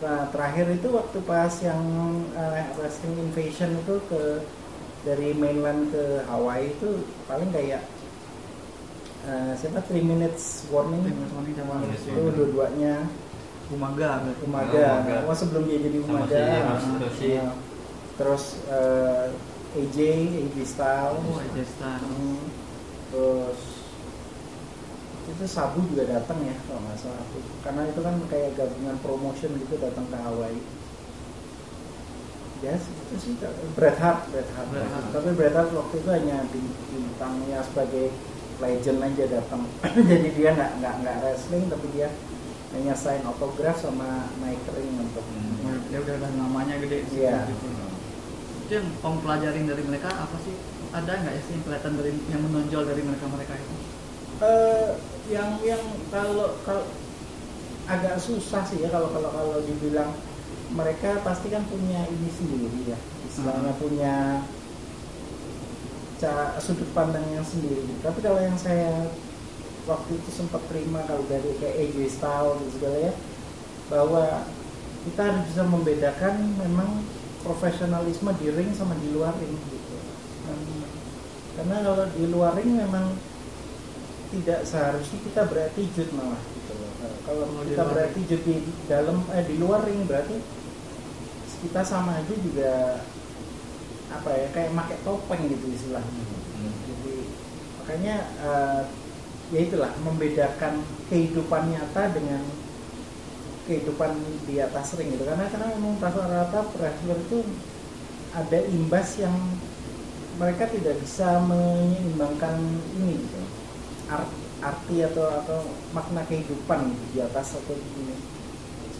[0.00, 1.82] Nah terakhir itu waktu pas yang
[2.32, 4.40] eh, wrestling invasion itu ke
[5.04, 7.84] dari mainland ke Hawaii itu paling kayak
[9.28, 12.94] eh, siapa 3 minutes warning Three Minutes Warning sama itu dua-duanya
[13.70, 14.42] Umaga berarti.
[14.42, 15.16] Umaga, Umaga.
[15.24, 17.30] Wah, sebelum dia jadi Sama Umaga si nah, Hiroshi.
[17.36, 17.54] nah,
[18.14, 19.26] terus eh,
[19.72, 19.96] AJ
[20.40, 22.04] AJ Style Oh, AJ Styles.
[22.04, 22.42] Hmm,
[23.08, 23.60] terus
[25.22, 29.50] itu Sabu juga datang ya kalau nggak salah aku karena itu kan kayak gabungan promotion
[29.56, 30.58] gitu datang ke Hawaii
[32.60, 33.32] ya itu sih
[33.72, 35.06] Bret Hart Bret Hart Bret Hart.
[35.14, 38.10] tapi Bret Hart waktu itu hanya bin- bintangnya sebagai
[38.58, 39.62] legend aja datang
[40.10, 42.08] jadi dia nggak nggak nggak wrestling tapi dia
[42.70, 45.26] hanya sign autograph sama naik ring untuk
[45.60, 47.22] Oh, Dia udah ada namanya gede sih.
[47.22, 47.46] Iya.
[47.46, 47.66] Gitu.
[48.66, 50.54] Itu yang om pelajarin dari mereka apa sih?
[50.90, 53.74] Ada nggak ya sih yang kelihatan dari yang menonjol dari mereka mereka itu?
[54.40, 54.88] Eh,
[55.30, 56.86] yang yang kalau kalau
[57.86, 60.10] agak susah sih ya kalau kalau kalau dibilang
[60.70, 63.80] mereka pasti kan punya ini sendiri ya istilahnya Hmm.
[63.82, 64.14] punya
[66.20, 69.08] cara sudut pandang yang sendiri tapi kalau yang saya
[69.88, 73.12] waktu itu sempat terima kalau dari kayak AJ Styles dan segala ya
[73.88, 74.24] bahwa
[75.08, 77.04] kita harus bisa membedakan memang
[77.40, 79.88] profesionalisme di ring sama di luar ring gitu
[80.40, 80.82] Hmm.
[81.54, 83.14] karena kalau di luar ring memang
[84.30, 86.90] tidak seharusnya kita beratitude malah gitu loh.
[87.26, 90.38] Kalau Kalau di kita luar beratitude di dalam eh di luar ring berarti
[91.60, 93.04] kita sama aja juga
[94.10, 96.24] apa ya kayak pakai topeng gitu istilahnya.
[96.24, 96.72] Hmm.
[96.88, 97.14] Jadi
[97.78, 98.82] makanya eh,
[99.50, 102.42] ya itulah membedakan kehidupan nyata dengan
[103.66, 105.26] kehidupan di atas ring gitu.
[105.26, 107.38] Karena karena memang rata-rata wrestler itu
[108.34, 109.34] ada imbas yang
[110.38, 112.56] mereka tidak bisa menyeimbangkan
[112.98, 113.40] ini gitu.
[114.10, 115.60] Art- arti atau atau
[115.96, 118.16] makna kehidupan di atas atau ini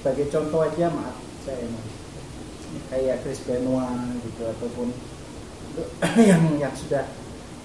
[0.01, 1.87] sebagai contoh aja maaf saya emang
[2.89, 3.93] kayak Chris Benoit
[4.25, 4.89] gitu ataupun
[6.31, 7.05] yang yang sudah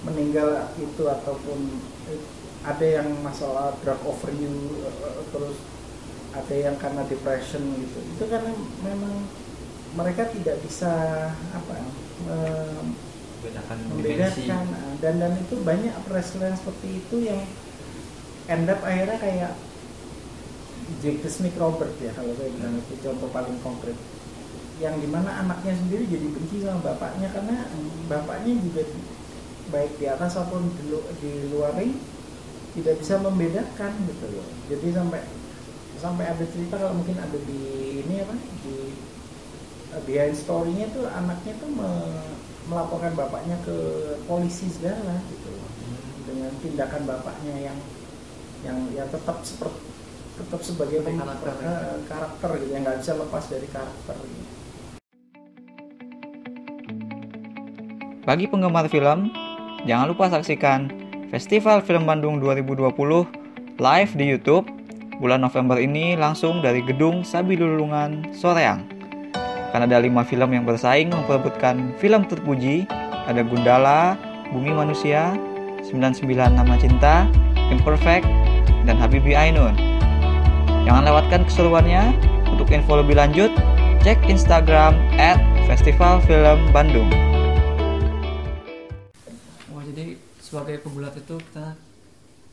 [0.04, 1.80] meninggal itu ataupun
[2.70, 5.56] ada yang masalah drug overuse eh, terus
[6.38, 7.98] ada yang karena depression gitu.
[8.14, 8.42] Itu kan
[8.88, 9.14] memang
[9.98, 10.92] mereka tidak bisa
[11.58, 11.74] apa
[12.34, 12.80] eh,
[13.42, 14.64] bedakan dimensi membedakan.
[14.74, 17.40] Nah, dan dan itu banyak wrestler yang seperti itu yang
[18.54, 19.52] end up akhirnya kayak
[21.02, 23.98] Jake the Snake Robert ya kalau saya bilang itu contoh paling konkret.
[24.78, 27.56] Yang di mana anaknya sendiri jadi benci sama bapaknya karena
[28.10, 28.82] bapaknya juga
[29.74, 31.94] baik di atas maupun di, lu- di luar ring
[32.76, 35.20] tidak bisa membedakan gitu loh jadi sampai
[35.96, 37.60] sampai ada cerita kalau mungkin ada di
[38.04, 38.76] ini apa di
[39.96, 42.36] uh, behind story-nya tuh anaknya tuh me-
[42.68, 43.76] melaporkan bapaknya ke
[44.28, 45.70] polisi segala gitu loh
[46.28, 47.78] dengan tindakan bapaknya yang
[48.66, 49.80] yang ya tetap seperti
[50.36, 51.54] tetap sebagai pem- karakter.
[51.64, 54.44] eh, karakter gitu yang nggak bisa lepas dari karakter gitu.
[58.26, 59.30] Bagi penggemar film,
[59.86, 62.86] jangan lupa saksikan Festival Film Bandung 2020
[63.82, 64.62] live di YouTube
[65.18, 68.86] bulan November ini langsung dari Gedung Sabilulungan Soreang.
[69.74, 72.86] Karena ada lima film yang bersaing memperebutkan film terpuji,
[73.26, 74.14] ada Gundala,
[74.54, 75.34] Bumi Manusia,
[75.90, 77.26] 99 Nama Cinta,
[77.74, 78.24] Imperfect,
[78.86, 79.74] dan Habibie Ainun.
[80.86, 82.14] Jangan lewatkan keseruannya.
[82.46, 83.50] Untuk info lebih lanjut,
[84.06, 87.10] cek Instagram at Festival Film Bandung.
[90.56, 91.76] Sebagai pegulat itu kita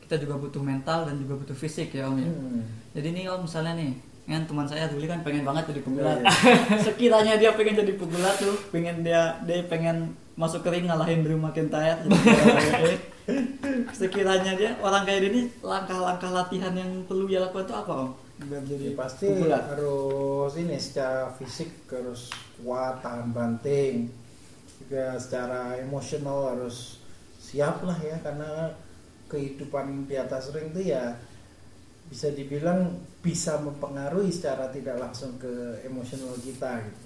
[0.04, 2.28] kita juga butuh mental dan juga butuh fisik ya om ya.
[2.28, 2.68] Hmm.
[2.92, 6.20] Jadi nih om misalnya nih kan teman saya dulu kan pengen banget jadi pegulat.
[6.20, 6.32] Iya,
[6.92, 11.40] Sekiranya dia pengen jadi pegulat tuh, pengen dia dia pengen masuk ke ring ngalahin Drew
[11.40, 12.04] McIntyre.
[14.00, 18.12] Sekiranya dia orang kayak ini langkah-langkah latihan yang perlu dia lakukan itu apa om?
[18.44, 19.64] Biar jadi Ya, pasti pegulat.
[19.72, 22.28] harus ini secara fisik harus
[22.60, 24.12] kuat tahan banting
[24.84, 27.00] juga secara emosional harus
[27.54, 28.74] siap lah ya karena
[29.30, 31.14] kehidupan di atas ring itu ya
[32.10, 37.06] bisa dibilang bisa mempengaruhi secara tidak langsung ke emosional kita gitu.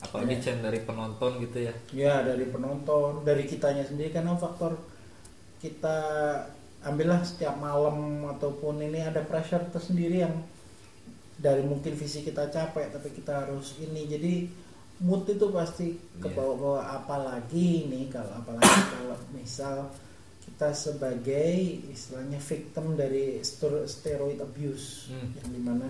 [0.00, 0.56] Apalagi Ya.
[0.56, 1.74] Dari penonton gitu ya.
[1.92, 4.80] Ya dari penonton dari kitanya sendiri karena faktor
[5.60, 6.00] kita
[6.80, 10.32] ambillah setiap malam ataupun ini ada pressure tersendiri yang
[11.36, 14.08] dari mungkin visi kita capek tapi kita harus ini.
[14.08, 14.32] Jadi
[15.00, 16.30] mood itu pasti Iya.
[16.30, 19.88] bawah-bawah apalagi ini kalau apalagi kalau misal
[20.40, 21.50] kita sebagai
[21.86, 25.32] istilahnya victim dari ster- steroid abuse Hmm.
[25.34, 25.88] yang di mana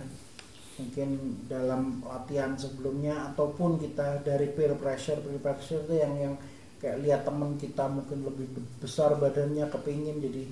[0.76, 1.08] mungkin
[1.44, 6.34] dalam latihan sebelumnya ataupun kita dari peer pressure peer pressure itu yang yang
[6.78, 10.42] kayak lihat teman kita mungkin lebih be- besar badannya kepingin jadi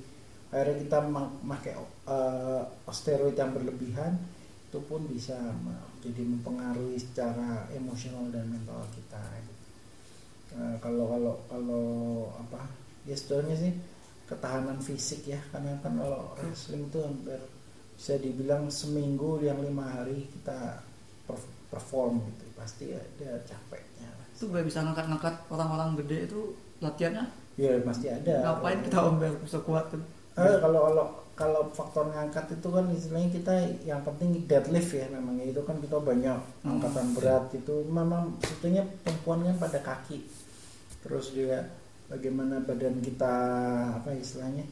[0.49, 1.73] akhirnya kita ma- pakai
[2.05, 4.21] uh, steroid yang berlebihan
[4.69, 5.37] itu pun bisa
[6.05, 9.55] jadi mempengaruhi secara emosional dan mental kita gitu.
[10.61, 11.87] Uh, kalau kalau kalau
[12.37, 12.69] apa
[13.09, 13.73] ya sebenarnya sih
[14.29, 17.41] ketahanan fisik ya karena kan kalau wrestling itu hampir
[17.97, 20.85] bisa dibilang seminggu yang lima hari kita
[21.25, 26.41] per- perform gitu pasti ada capeknya Itu gue bisa ngangkat-ngangkat orang-orang gede itu
[26.85, 27.25] latihannya
[27.59, 29.99] ya pasti ada ngapain kita om biar bisa kuat tuh.
[30.39, 31.07] Eh, kalau kalau
[31.39, 33.55] kalau faktor ngangkat itu kan istilahnya kita
[33.87, 36.35] yang penting deadlift ya namanya itu kan kita banyak
[36.67, 36.83] Hmm.
[36.83, 37.87] angkatan berat itu.
[37.87, 40.27] Memang sebetulnya perempuan kan pada kaki.
[41.07, 41.71] Terus juga
[42.11, 43.35] bagaimana badan kita
[44.03, 44.67] apa istilahnya.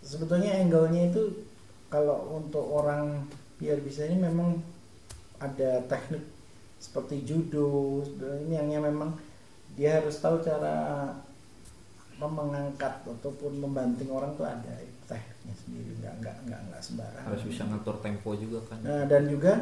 [0.00, 1.44] Sebetulnya angle-nya itu
[1.92, 3.28] kalau untuk orang
[3.60, 4.56] biar bisa ini memang
[5.36, 6.24] ada teknik
[6.80, 8.00] seperti judo
[8.48, 9.12] ini yang memang
[9.76, 11.12] dia harus tahu cara
[12.16, 14.80] mengangkat ataupun membanting orang tuh ada
[15.46, 19.22] tekniknya sendiri nggak nggak nggak nggak sembarangan harus bisa ngatur tempo juga kan Nah, dan
[19.30, 19.52] juga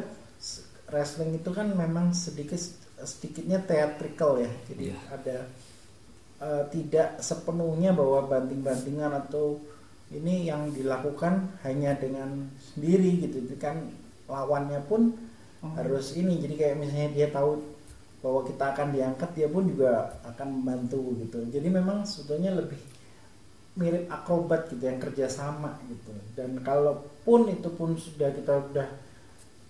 [0.89, 2.57] wrestling itu kan memang sedikit
[2.95, 4.49] sedikitnya theatrical ya.
[4.65, 4.97] Jadi Iya.
[5.11, 5.37] ada
[6.35, 9.61] eh, tidak sepenuhnya bahwa banting-bantingan atau
[10.11, 13.45] ini yang dilakukan hanya dengan sendiri gitu.
[13.45, 13.93] Itu kan
[14.27, 15.15] lawannya pun
[15.63, 15.73] Oh.
[15.73, 16.37] harus ini.
[16.43, 17.57] Jadi kayak misalnya dia tahu
[18.21, 21.41] bahwa kita akan diangkat, dia pun juga akan membantu gitu.
[21.49, 22.77] Jadi memang sebetulnya lebih
[23.75, 28.87] mirip akrobat gitu yang kerjasama gitu dan kalaupun itu pun sudah kita udah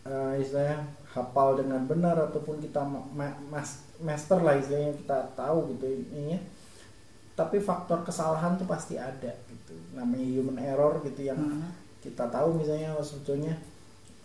[0.06, 5.74] eh, istilahnya hafal dengan benar ataupun kita ma- ma- mas- master lah istilahnya kita tahu
[5.76, 6.40] gitu ininya
[7.36, 11.68] tapi faktor kesalahan tuh pasti ada gitu namanya human error gitu yang Hmm.
[12.00, 13.58] kita tahu misalnya oh, sebetulnya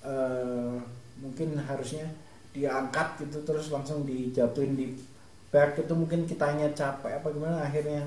[0.04, 0.76] eh,
[1.20, 2.06] mungkin harusnya
[2.52, 4.86] diangkat gitu terus langsung dijatuhin di
[5.50, 8.06] back itu mungkin kitanya capek apa gimana akhirnya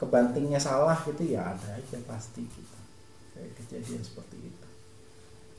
[0.00, 2.76] kebantingnya salah gitu ya ada aja pasti gitu.
[3.34, 4.66] Kayak kejadian seperti itu.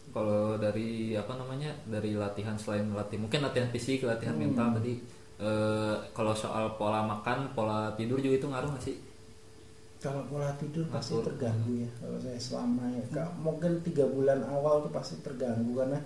[0.09, 4.41] Kalau dari apa namanya dari latihan selain latih mungkin latihan fisik latihan Hmm.
[4.41, 4.93] mental tadi
[5.39, 8.95] eh, kalau soal pola makan pola tidur juga itu ngaruh nggak sih?
[9.99, 13.05] Kalau pola tidur pasti terganggu ya kalau saya selama ya.
[13.11, 15.99] Kak, mungkin tiga bulan awal tuh pasti terganggu karena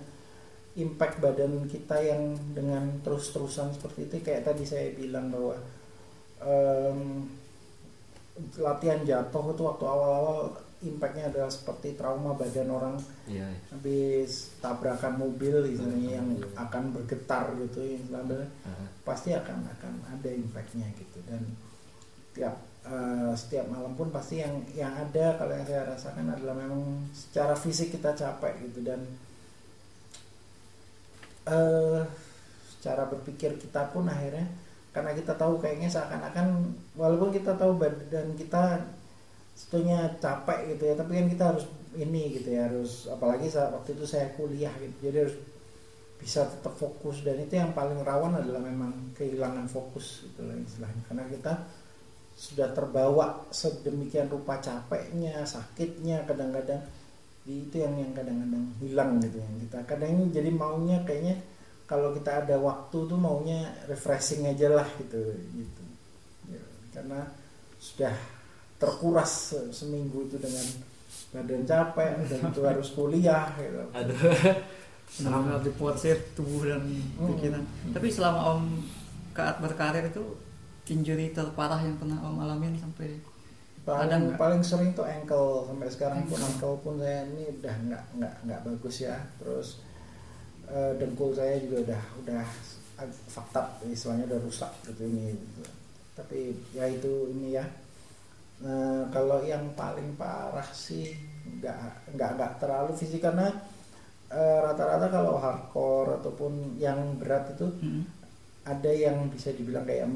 [0.74, 2.22] impact badan kita yang
[2.58, 5.54] dengan terus-terusan seperti itu kayak tadi saya bilang bahwa
[6.42, 7.00] em,
[8.58, 10.50] latihan jatuh itu waktu awal-awal
[10.84, 12.96] impactnya adalah seperti trauma badan orang.
[13.30, 13.48] Iya.
[13.72, 16.28] Habis tabrakan mobil istilahnya yang
[16.58, 18.88] akan bergetar gitu istilahnya Heeh.
[19.06, 21.18] pasti akan akan ada impactnya gitu.
[21.24, 21.42] Dan
[22.34, 27.08] tiap eh, setiap malam pun pasti yang yang ada kalau yang saya rasakan adalah memang
[27.14, 28.84] secara fisik kita capek gitu.
[28.84, 29.00] Dan
[31.44, 32.02] eh
[32.84, 34.44] cara berpikir kita pun akhirnya
[34.94, 38.86] karena kita tahu kayaknya seakan-akan walaupun kita tahu badan kita
[39.58, 41.64] sebetulnya capek gitu ya tapi kan kita harus
[41.98, 45.36] ini gitu ya harus apalagi saat waktu itu saya kuliah gitu jadi harus
[46.24, 47.20] bisa tetap fokus.
[47.20, 51.02] Dan itu yang paling rawan adalah memang kehilangan fokus gitu lah istilahnya.
[51.04, 51.52] Karena kita
[52.34, 56.82] sudah terbawa sedemikian rupa capeknya sakitnya kadang-kadang
[57.46, 61.38] itu yang yang kadang-kadang hilang gitu yang kita kadang jadi maunya kayaknya
[61.84, 65.20] kalau kita ada waktu tuh maunya refreshing aja lah gitu
[65.52, 65.82] gitu.
[66.48, 66.62] Ya,
[66.92, 67.28] karena
[67.76, 68.14] sudah
[68.76, 70.64] terkuras se- seminggu itu dengan
[71.30, 73.82] badan capek dan itu harus kuliah gitu.
[73.92, 74.16] Aduh.
[75.14, 76.82] Benar-benar diporsir tubuh dan
[77.14, 77.62] pikiran.
[77.92, 78.82] Tapi selama om
[79.30, 80.24] saat berkarir itu
[80.88, 83.18] injury terparah yang pernah om alamin sampai
[83.84, 84.38] Ada paling nggak?
[84.40, 85.68] paling sering tuh ankle.
[85.68, 89.16] Sampai sekarang pun ankle pun saya ini udah nggak nggak nggak bagus ya.
[89.36, 89.84] Terus
[90.70, 92.44] eh, dengkul saya juga udah udah
[93.56, 95.62] up istilahnya udah rusak gitu ini gitu.
[96.14, 97.66] tapi ya itu ini ya
[98.54, 101.10] Nah, kalau yang paling parah sih
[101.58, 101.76] nggak
[102.14, 103.50] nggak nggak terlalu fisik karena
[104.30, 108.02] eh, rata-rata kalau hardcore ataupun yang berat itu Mm.
[108.64, 110.06] ada yang bisa dibilang kayak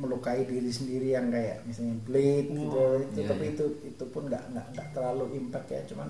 [0.00, 3.52] melukai diri sendiri yang kayak misalnya blade gitu Wow, itu iya, tapi iya.
[3.54, 6.08] itu itu pun nggak nggak nggak terlalu impact ya cuman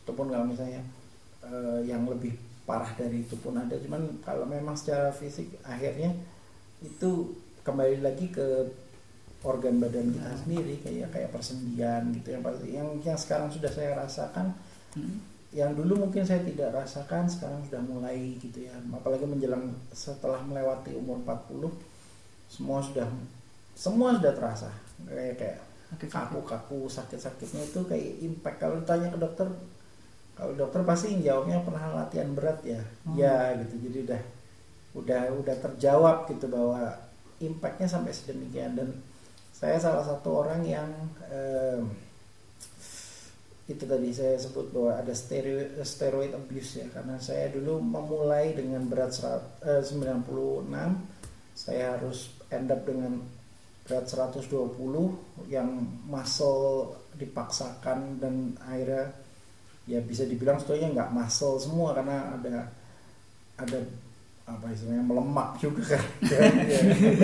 [0.00, 0.80] itu pun kalau misalnya
[1.42, 2.32] eh, yang lebih
[2.64, 3.76] parah dari itu pun ada.
[3.76, 6.12] Cuman kalau memang secara fisik akhirnya
[6.80, 8.68] itu kembali lagi ke
[9.44, 10.40] organ badan kita Nah.
[10.40, 12.66] sendiri kayak kayak persendian gitu yang pasti.
[12.72, 14.56] Yang yang sekarang sudah saya rasakan
[14.96, 15.18] Mm.
[15.54, 18.74] yang dulu mungkin saya tidak rasakan sekarang sudah mulai gitu ya.
[18.90, 21.70] Apalagi menjelang setelah melewati umur 40
[22.48, 23.06] semua sudah
[23.74, 24.70] semua sudah terasa.
[25.04, 25.58] Kayak kayak
[26.10, 28.58] kaku-kaku sakit-sakitnya itu kayak impact.
[28.58, 29.46] Kalau ditanya ke dokter
[30.34, 32.82] kalau dokter pasti jawabnya pernah latihan berat ya.
[33.06, 33.14] Oh.
[33.14, 33.74] ya gitu.
[33.88, 34.22] Jadi udah
[34.94, 36.90] udah udah terjawab gitu bahwa
[37.38, 38.74] impactnya sampai sedemikian.
[38.74, 38.88] Dan
[39.54, 40.90] saya salah satu orang yang
[41.30, 41.86] em,
[43.64, 46.86] itu tadi saya sebut bahwa ada steroid, steroid abuse ya.
[46.90, 51.14] Karena saya dulu memulai dengan berat serat- eh, 96
[51.54, 53.22] saya harus end up dengan
[53.86, 54.50] berat 120
[55.46, 55.70] yang
[56.10, 59.14] muscle dipaksakan dan akhirnya
[59.84, 62.54] ya bisa dibilang sebetulnya nggak muscle semua karena ada
[63.54, 63.78] ada
[64.44, 66.04] apa istilahnya melemak juga kan.
[66.32, 66.40] Ya,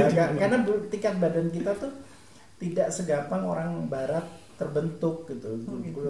[0.01, 1.93] ya, ya, karena bu- tingkat badan kita tuh
[2.57, 4.25] tidak segampang orang barat
[4.57, 6.01] terbentuk gitu, Oh, gitu.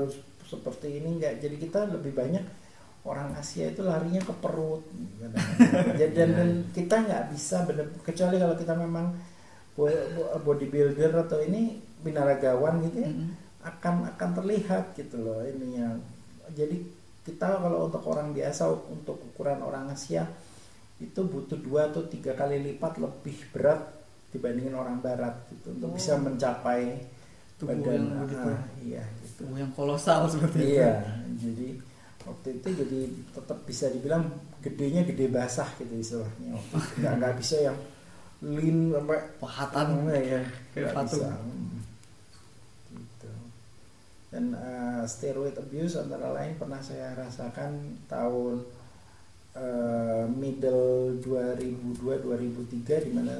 [0.42, 2.42] Seperti ini nggak jadi kita lebih banyak
[3.00, 4.84] orang Asia itu larinya ke perut
[5.96, 9.16] jadi dan, dan kita nggak bisa bener kecuali kalau kita memang
[9.72, 13.28] bo- bo- bodybuilder atau ini binaragawan gitu ya Mm.
[13.60, 15.96] akan akan terlihat gitu loh ininya
[16.52, 16.76] jadi
[17.20, 20.24] kita kalau untuk orang biasa untuk ukuran orang Asia
[20.98, 23.80] itu butuh dua atau tiga kali lipat lebih berat
[24.30, 25.94] dibandingin orang Barat gitu untuk Oh.
[25.94, 27.02] bisa mencapai
[27.56, 28.48] Tubuh badan yang begitu.
[28.48, 30.92] ah, iya gitu tubuh yang kolosal seperti itu iya
[31.36, 31.68] jadi
[32.20, 33.00] waktu itu jadi
[33.32, 34.24] tetap bisa dibilang
[34.60, 36.88] gedenya gede basah gitu istilahnya waktu itu.
[37.00, 37.78] nggak nggak bisa yang
[38.40, 40.40] lean sampai pahatan ya,
[40.74, 41.28] nggak bisa.
[44.30, 48.62] Dan eh, steroid abuse antara lain pernah saya rasakan tahun
[49.58, 53.36] eh, middle 2002-2003 di mana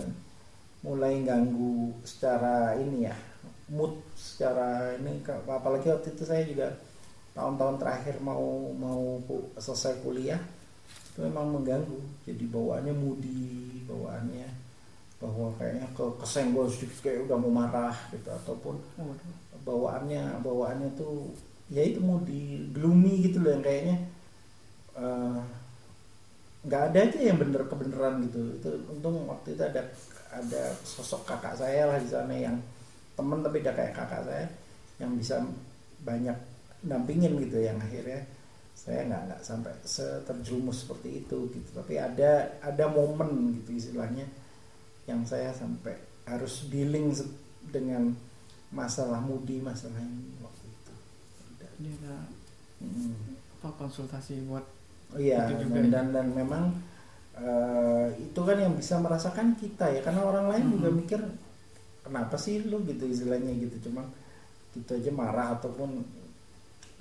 [0.82, 3.14] mulai ganggu secara ini ya
[3.70, 6.74] mood secara ini apalagi waktu itu saya juga
[7.36, 9.20] tahun-tahun terakhir mau mau
[9.60, 10.40] selesai kuliah
[11.12, 14.48] itu memang mengganggu jadi bawaannya moody bawaannya
[15.20, 18.80] bahwa kayaknya ke kesenggol sedikit kayak udah mau marah gitu ataupun.
[19.64, 21.30] Bawaannya bawaannya tuh
[21.70, 23.96] ya itu moody gloomy gitu loh yang kayaknya
[24.98, 25.38] eh,
[26.60, 28.40] nggak ada aja yang bener kebeneran gitu.
[28.60, 29.82] Itu untung waktu itu ada
[30.30, 32.56] ada sosok kakak saya lah di sana yang
[33.16, 34.46] temen tapi udah kayak kakak saya
[35.00, 35.40] yang bisa
[36.04, 36.36] banyak
[36.84, 38.24] dampingin gitu yang akhirnya
[38.76, 41.70] saya nggak nggak sampai seterjerumus seperti itu gitu.
[41.72, 44.28] Tapi ada ada momen gitu istilahnya
[45.08, 45.96] yang saya sampai
[46.28, 47.10] harus dealing
[47.72, 48.12] dengan
[48.70, 50.92] masalah mudi masalah ini waktu itu.
[51.82, 52.14] Dia ada
[52.80, 53.12] Mm.
[53.60, 54.64] apa konsultasi buat
[55.20, 55.90] iya Itu juga dan, ya.
[55.92, 56.64] dan dan memang
[57.36, 60.96] eh, itu kan yang bisa merasakan kita ya karena orang lain juga Mhm.
[60.96, 61.20] mikir
[62.00, 64.08] kenapa sih lu gitu istilahnya gitu cuma
[64.72, 66.00] gitu aja marah ataupun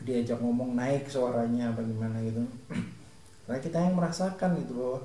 [0.04, 2.44] diajak ngomong naik suaranya apa gimana gitu
[3.48, 5.00] karena kita yang merasakan gitu bahwa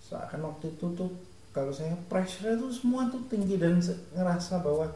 [0.00, 1.10] seakan waktu itu tuh
[1.52, 3.80] kalau saya pressure itu semua tuh tinggi dan
[4.12, 4.92] ngerasa bahwa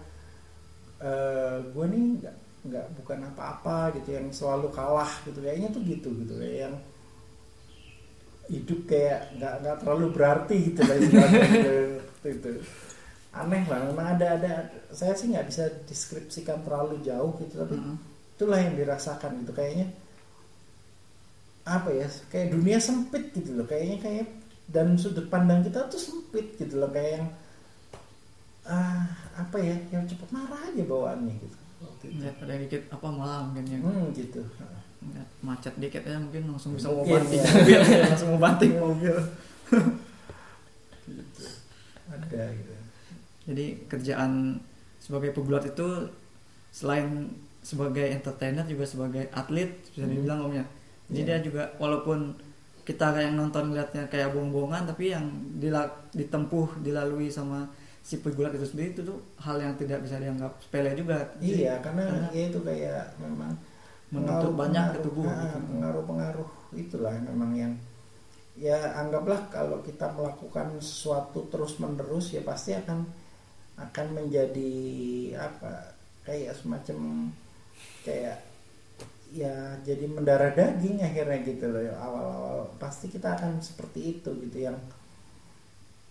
[0.99, 2.37] eh gue nih nggak
[2.69, 5.39] nggak bukan apa-apa gitu yang selalu kalah gitu.
[5.39, 6.35] Kayaknya tuh gitu gitu.
[6.37, 6.75] Kayak yang
[8.49, 11.77] hidup kayak nggak nggak terlalu berarti gitu lah gitu,
[12.25, 12.51] gitu.
[13.29, 14.53] aneh lah memang ada ada
[14.89, 17.95] saya sih nggak bisa deskripsikan terlalu jauh gitu tapi Mhm.
[18.35, 19.53] itulah yang dirasakan gitu.
[19.53, 19.87] Kayaknya
[21.69, 23.69] apa ya kayak dunia sempit gitu loh.
[23.69, 24.27] Kayaknya kayak
[24.69, 26.89] dan sudut pandang kita tuh sempit gitu loh.
[26.89, 27.27] Kayak yang
[28.69, 29.01] ah
[29.35, 32.21] apa ya yang cepet marah aja bawaannya gitu waktu itu.
[32.21, 34.43] Ya, ada dikit apa malah mungkin yang hmm gitu
[35.09, 37.49] ya, macet dikit ya mungkin langsung bisa mau banting ya.
[37.49, 39.17] mobil langsung mau banting mobil
[41.07, 41.45] gitu
[42.09, 42.73] ada gitu
[43.47, 44.61] jadi kerjaan
[44.99, 45.87] sebagai pegulat itu
[46.69, 50.13] selain sebagai entertainer juga sebagai atlet bisa Hmm.
[50.13, 50.65] dibilang omnya
[51.09, 51.27] jadi Iya.
[51.27, 52.37] dia juga walaupun
[52.83, 55.25] kita yang nonton ngeliatnya kayak bohong-bohongan tapi yang
[55.59, 57.69] dila- ditempuh dilalui sama
[58.09, 61.77] si pegulat itu sendiri itu tuh hal yang tidak bisa dianggap sepele juga Jadi, iya
[61.85, 63.53] karena karena ya itu kayak memang
[64.09, 65.59] menuntut banyak ke tubuh ah, gitu.
[65.77, 67.73] pengaruh-pengaruh itulah memang yang
[68.57, 73.05] ya anggaplah kalau kita melakukan sesuatu terus menerus ya pasti akan
[73.77, 74.73] akan menjadi
[75.37, 75.93] apa
[76.25, 77.29] kayak semacam
[78.09, 78.41] kayak
[79.37, 84.65] ya jadi mendarah daging akhirnya gitu loh ya, awal-awal pasti kita akan seperti itu gitu
[84.65, 84.81] yang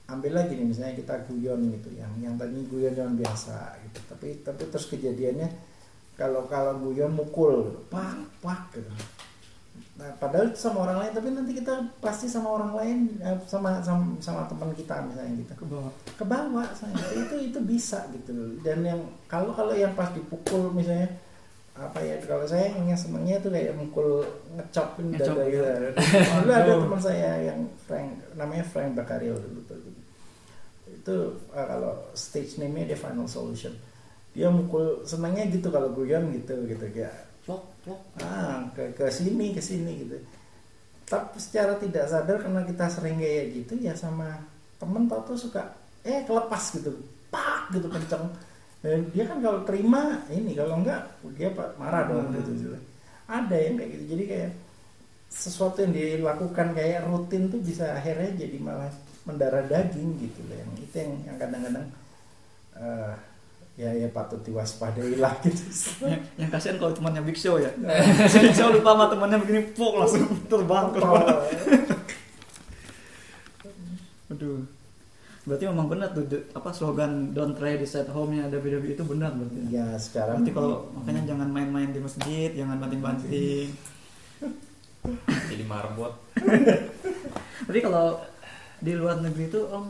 [0.08, 4.00] ambil lagi nih misalnya kita guyon gitu yang yang tadi guyon yang biasa gitu.
[4.08, 5.50] Tapi tapi terus kejadiannya
[6.16, 8.92] kalau kalau guyon mukul gitu, pak pak gitu.
[9.98, 13.84] Nah padahal itu sama orang lain tapi nanti kita pasti sama orang lain eh, sama
[13.84, 15.54] sama, sama teman kita misalnya gitu.
[15.60, 15.92] Ke bawah.
[16.16, 18.32] Ke bawah saya itu itu bisa gitu.
[18.64, 21.12] Dan yang kalau kalau yang pas dipukul misalnya
[21.78, 24.26] apa ya kalau saya yang senengnya tuh kayak mukul
[24.58, 25.62] ngecopin Ngecop, dada gitu.
[25.62, 26.42] iya.
[26.42, 29.62] dulu ada teman saya yang Frank namanya Frank Bakario dulu
[31.08, 33.72] itu uh, kalau stage name-nya dia Final Solution.
[34.36, 37.16] Dia mukul senangnya gitu kalau guyon gitu gitu kayak
[37.48, 37.64] vlog
[38.20, 40.20] ah ke ke sini ke sini gitu.
[41.08, 44.36] Tapi secara tidak sadar karena kita sering kayak gitu ya sama
[44.76, 45.64] temen tau tuh suka
[46.04, 46.92] eh kelepas gitu
[47.32, 48.28] pak gitu kenceng.
[48.84, 51.08] Dan dia kan kalau terima ini kalau enggak
[51.40, 52.36] dia pak marah dong Hmm.
[52.44, 52.78] gitu, gitu.
[53.32, 54.52] Ada yang kayak gitu jadi kayak
[55.32, 58.92] sesuatu yang dilakukan kayak rutin tuh bisa akhirnya jadi malah
[59.28, 61.86] mendarah daging gitu loh yang itu yang, yang kadang-kadang
[62.74, 63.14] eh,
[63.78, 65.68] ya ya patut diwaspadai lah gitu
[66.02, 67.70] yang, yang kasihan kalau temannya Big Show ya
[68.26, 71.44] si Big Show lupa sama temannya begini pok langsung terbang ke bawah.
[74.28, 74.60] Aduh.
[75.48, 79.04] Berarti memang benar tuh de- apa slogan don't try this at home nya WWE itu
[79.08, 79.72] benar berarti.
[79.72, 83.72] ya sekarang Berarti kalau makanya jangan main-main di masjid, jangan banting-banting.
[85.48, 86.12] jadi marbot
[87.68, 88.20] Tapi kalau
[88.78, 89.86] di luar negeri itu Om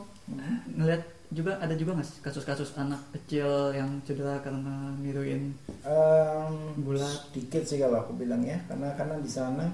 [0.76, 5.52] ngeliat juga ada juga nggak kasus-kasus anak kecil yang cedera karena niruin
[5.84, 7.28] Em, Bulat.
[7.32, 9.68] sedikit sih kalau aku bilang ya karena karena di sana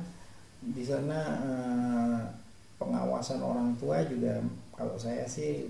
[0.61, 2.19] di sana eh,
[2.77, 4.41] pengawasan orang tua juga
[4.73, 5.69] kalau saya sih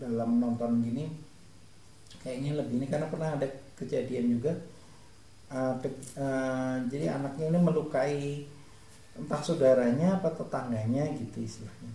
[0.00, 1.04] dalam nonton gini
[2.24, 3.44] kayaknya lebih ini karena pernah ada
[3.76, 4.52] kejadian juga
[5.52, 8.18] eh, ke- eh, jadi anaknya ini melukai
[9.18, 11.92] entah saudaranya apa tetangganya gitu istilahnya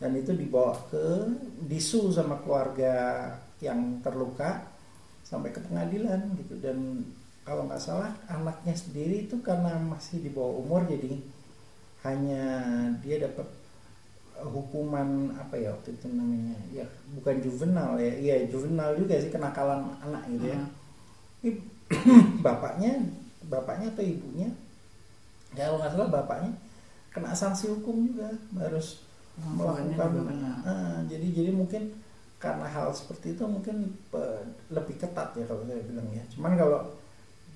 [0.00, 1.28] dan itu dibawa ke
[1.68, 3.28] disu sama keluarga
[3.60, 4.64] yang terluka
[5.20, 6.56] sampai ke pengadilan gitu.
[6.56, 7.04] Dan
[7.44, 11.20] kalau nggak salah anaknya sendiri itu karena masih di bawah umur jadi
[12.00, 12.44] hanya
[13.04, 13.44] dia dapat
[14.40, 16.56] eh, hukuman apa ya waktu itu namanya?
[16.72, 18.12] Ya bukan juvenal ya.
[18.16, 20.58] Iya juvenal juga sih kenakalan anak gitu ya.
[21.44, 21.50] Ini
[22.46, 23.04] bapaknya
[23.44, 24.48] bapaknya atau ibunya?
[25.52, 26.56] Ya kalau nggak salah bapaknya
[27.12, 28.32] kena sanksi hukum juga.
[28.56, 29.09] Harus
[29.48, 30.08] melakukan.
[30.62, 31.82] Ah, jadi jadi mungkin
[32.36, 33.76] karena hal seperti itu mungkin
[34.68, 36.80] lebih ketat ya kalau saya bilang ya cuman kalau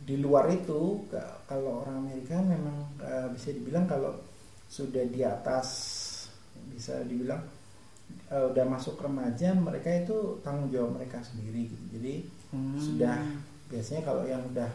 [0.04, 4.12] di luar itu ka- kalau orang Amerika memang eh, bisa dibilang kalau
[4.68, 5.68] sudah di atas
[6.68, 7.40] bisa dibilang
[8.28, 12.14] eh, udah masuk remaja mereka itu tanggung jawab mereka sendiri gitu jadi
[12.54, 12.78] Hmm.
[12.78, 13.18] sudah
[13.66, 14.68] biasanya kalau yang udah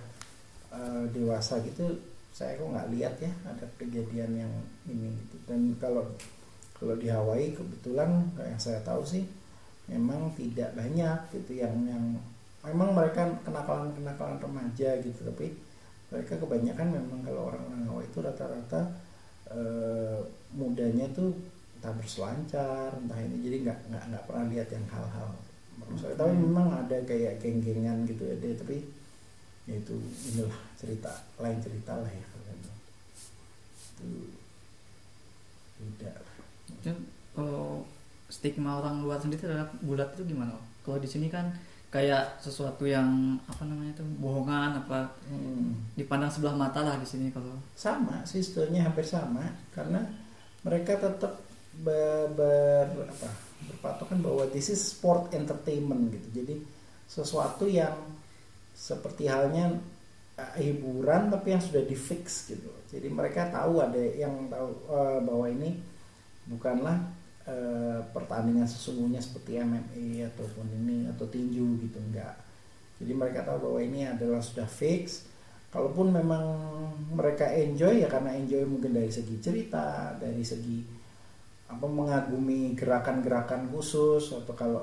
[0.73, 4.53] eh, dewasa gitu saya kok nggak lihat ya ada kejadian yang
[4.83, 6.03] ini gitu dan kalau
[6.79, 9.27] kalau di Hawaii kebetulan yang saya tahu sih
[9.91, 12.03] memang tidak banyak gitu yang yang
[12.63, 15.55] memang mereka kenakalan kenakalan remaja gitu tapi
[16.09, 18.81] mereka kebanyakan memang kalau orang-orang Hawaii itu rata-rata
[19.51, 20.19] eh,
[20.55, 21.35] mudanya tuh
[21.79, 25.29] entah berselancar entah ini jadi nggak nggak nggak pernah lihat yang hal-hal
[25.79, 28.83] merusak tapi memang ada kayak geng-gengan gitu ada tapi
[29.63, 29.95] ya itu
[30.33, 32.71] inilah cerita lain cerita lah ya kalau itu.
[35.79, 36.03] Itu
[37.35, 37.85] kalau
[38.29, 40.53] stigma orang luar sendiri terhadap gulat itu gimana?
[40.85, 41.49] Kalau di sini kan
[41.89, 45.73] kayak sesuatu yang apa namanya itu bohongan apa Hmm.
[45.97, 49.41] dipandang sebelah mata lah di sini kalau sama sih sebetulnya hampir sama
[49.73, 50.05] karena
[50.61, 51.41] mereka tetap
[51.81, 53.29] ber, ber- apa,
[53.73, 56.61] berpatokan bahwa this is sport entertainment gitu jadi
[57.09, 57.97] sesuatu yang
[58.77, 59.81] seperti halnya
[60.55, 65.45] hiburan tapi yang sudah di fix gitu jadi mereka tahu ada yang tahu eh, bahwa
[65.51, 65.69] ini
[66.49, 66.97] bukanlah
[67.45, 72.33] eh, pertandingan sesungguhnya seperti MMA ataupun ini atau tinju gitu enggak.
[72.99, 75.29] Jadi mereka tahu bahwa ini adalah sudah fix.
[75.69, 76.43] Kalaupun memang
[77.13, 80.81] mereka enjoy ya karena enjoy mungkin dari segi cerita dari segi
[81.69, 84.81] apa mengagumi gerakan-gerakan khusus atau kalau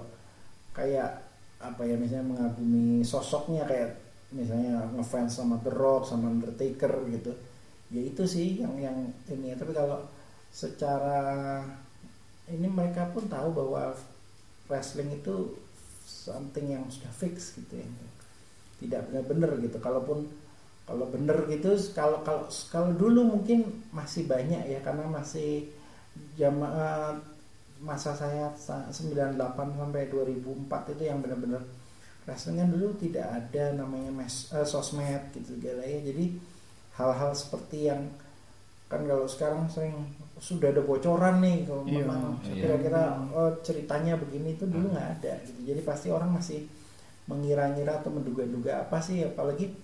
[0.71, 1.27] kayak
[1.59, 3.99] apa ya misalnya mengagumi sosoknya kayak
[4.31, 7.35] misalnya ngefans sama The Rock sama Undertaker gitu.
[7.91, 8.97] Ya itu sih yang yang
[9.27, 9.59] ini.
[9.59, 9.99] Tapi kalau
[10.57, 11.21] secara
[12.49, 13.93] ini mereka pun tahu bahwa
[14.73, 15.53] wrestling itu
[16.07, 17.89] something yang sudah fix gitu ya.
[18.81, 19.77] Tidak benar-benar gitu.
[19.77, 20.25] Kalaupun
[20.87, 25.67] kalau bener gitu kalau kalau kalau dulu mungkin masih banyak ya karena masih
[26.39, 26.55] jam
[27.83, 31.61] masa saya sa- 98 sampai 2004 itu yang benar-benar
[32.25, 36.01] wrestling kan dulu tidak ada namanya mes, eh, sosmed gitu segala ya.
[36.03, 36.25] Jadi
[36.99, 38.03] hal-hal seperti yang
[38.87, 39.95] kan kalau sekarang sering
[40.39, 42.55] sudah ada bocoran nih kalau Iya, memang iya.
[42.63, 43.03] kira-kira
[43.35, 45.61] oh, ceritanya begini itu dulu nggak ada gitu.
[45.75, 46.69] Jadi pasti orang masih
[47.31, 49.75] mengira-ngira atau menduga-duga apa sih apalagi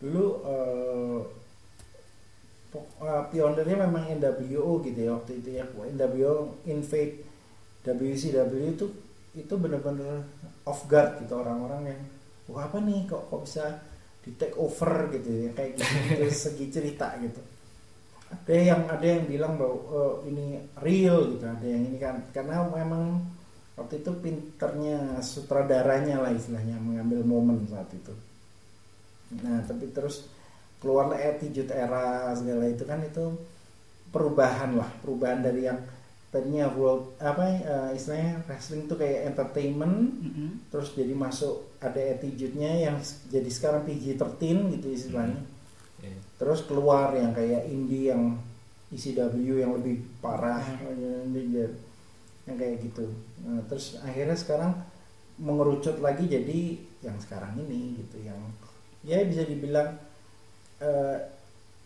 [0.00, 1.20] dulu eh,
[2.72, 5.64] pok- eh, pionernya memang NWO gitu ya waktu itu ya.
[5.68, 7.14] NWO Invade
[7.84, 8.86] WCW itu
[9.32, 10.24] itu benar-benar
[10.68, 12.00] off guard gitu orang-orang yang
[12.52, 13.64] wah apa nih kok kok bisa
[14.22, 15.50] di take over gitu ya?
[15.56, 15.84] Kayak gitu,
[16.22, 17.40] dari segi cerita gitu
[18.32, 22.64] ada yang ada yang bilang bahwa "Oh, ini real gitu ada yang ini kan karena
[22.64, 23.20] memang
[23.72, 28.12] waktu itu pinternya sutradaranya lah istilahnya mengambil momen saat itu
[29.38, 30.28] nah tapi terus
[30.76, 33.32] keluarlah attitude era segala itu kan itu
[34.08, 35.80] perubahan lah perubahan dari yang
[36.28, 40.50] tadinya world apa eh, istilahnya wrestling tuh kayak entertainment Mm-mm.
[40.68, 44.40] terus jadi masuk ada attitude-nya yang s- jadi sekarang PG-13
[44.72, 45.51] gitu istilahnya Iya.
[46.42, 48.34] Terus keluar yang kayak indie yang
[48.90, 51.38] ECW yang lebih parah yang
[52.50, 53.06] yang kayak gitu.
[53.46, 54.74] Nah, terus akhirnya sekarang
[55.38, 58.26] mengerucut lagi jadi yang sekarang ini gitu.
[58.26, 58.40] Yang
[59.06, 59.94] ya bisa dibilang
[60.82, 61.18] eh,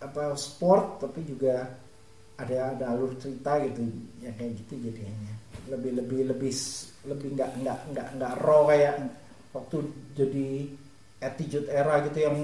[0.01, 1.69] apa sport tapi juga
[2.41, 3.85] ada ada alur cerita gitu
[4.25, 5.37] ya kayak gitu jadinya.
[5.69, 6.53] Lebih lebih lebih
[7.13, 9.05] lebih nggak nggak nggak nggak raw kayak
[9.53, 9.77] waktu
[10.17, 10.49] jadi
[11.21, 12.37] attitude era gitu yang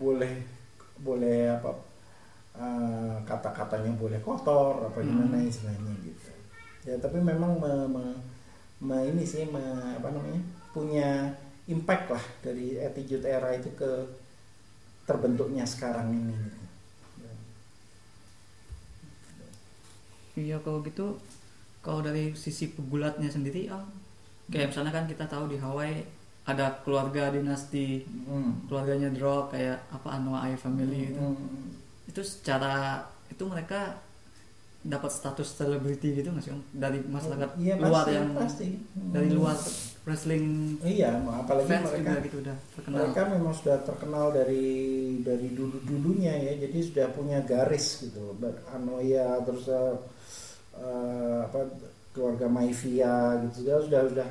[0.00, 0.55] boleh
[1.00, 1.70] boleh apa
[2.56, 5.50] eh, kata-katanya boleh kotor apa gimana Hmm.
[5.50, 6.30] istilahnya gitu
[6.88, 8.20] ya tapi memang me- me-
[8.80, 10.40] me- ini sih me- apa namanya
[10.72, 11.34] punya
[11.66, 13.90] impact lah dari attitude era itu ke
[15.06, 17.30] terbentuknya sekarang ini gitu.
[20.36, 21.16] Iya kalau gitu
[21.80, 23.80] kalau dari sisi pegulatnya sendiri ah
[24.52, 26.04] kayak misalnya kan kita tahu di Hawaii
[26.46, 28.64] ada keluarga dinasti Hmm.
[28.64, 31.74] keluarganya Drog kayak apa Anoa'i family itu Hmm.
[32.06, 33.98] itu secara itu mereka
[34.80, 36.62] dapat status selebriti gitu nggak sih Om?
[36.70, 38.66] dari masyarakat Iya, luar pasti, yang pasti.
[39.10, 39.36] dari Hmm.
[39.36, 39.56] luar
[40.06, 40.46] wrestling
[40.78, 44.66] Iya, apalagi fans mereka juga gitu udah terkenal mereka memang sudah terkenal dari
[45.20, 49.94] dari dulu dulunya ya jadi sudah punya garis gitu Ber- Anoya terus eh,
[50.78, 51.60] eh, apa
[52.14, 54.28] keluarga Maivia gitu sudah sudah sudah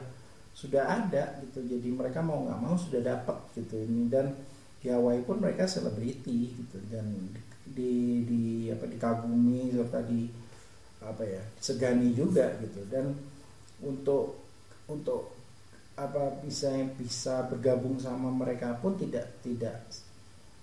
[0.55, 1.59] sudah ada gitu.
[1.67, 4.07] Jadi mereka mau nggak mau sudah dapat gitu ini.
[4.07, 4.31] Dan
[4.79, 6.79] di Hawaii pun mereka selebriti gitu.
[6.87, 7.35] Dan
[7.67, 10.31] di di apa dikagumi serta di
[11.03, 12.87] apa ya segani juga gitu.
[12.87, 13.11] Dan
[13.83, 14.39] untuk
[14.87, 15.35] untuk
[15.99, 19.79] apa bisa bisa bergabung sama mereka pun tidak tidak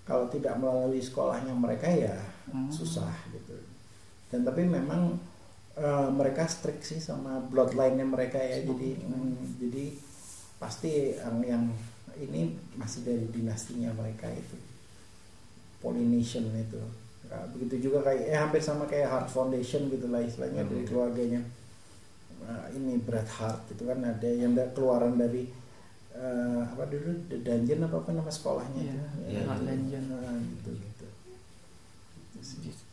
[0.05, 2.67] kalau tidak melalui sekolahnya mereka ya Hmm.
[2.67, 3.55] susah gitu.
[4.27, 5.15] Dan tapi memang
[5.77, 9.85] eh, mereka strict sih sama bloodline-nya mereka ya jadi mm, jadi
[10.61, 11.63] pasti yang yang
[12.19, 12.41] ini
[12.77, 14.55] masih dari dinastinya mereka itu.
[15.83, 16.79] Polynesian itu.
[17.27, 20.89] Nah, begitu juga kayak eh hampir sama kayak Hart Foundation gitu lah istilahnya dari Hmm.
[20.89, 21.41] keluarganya.
[22.43, 25.49] Nah, ini Bret Hart itu kan ada yang da- keluaran dari
[26.13, 27.09] eh, apa dulu?
[27.27, 29.07] The Dungeon apa apa nama sekolahnya Iya, itu.
[29.33, 29.55] iya, Ya.
[29.57, 30.03] Dungeon.
[30.13, 30.71] Nah, gitu.
[30.77, 31.07] Gitu
[32.37, 32.83] Gitu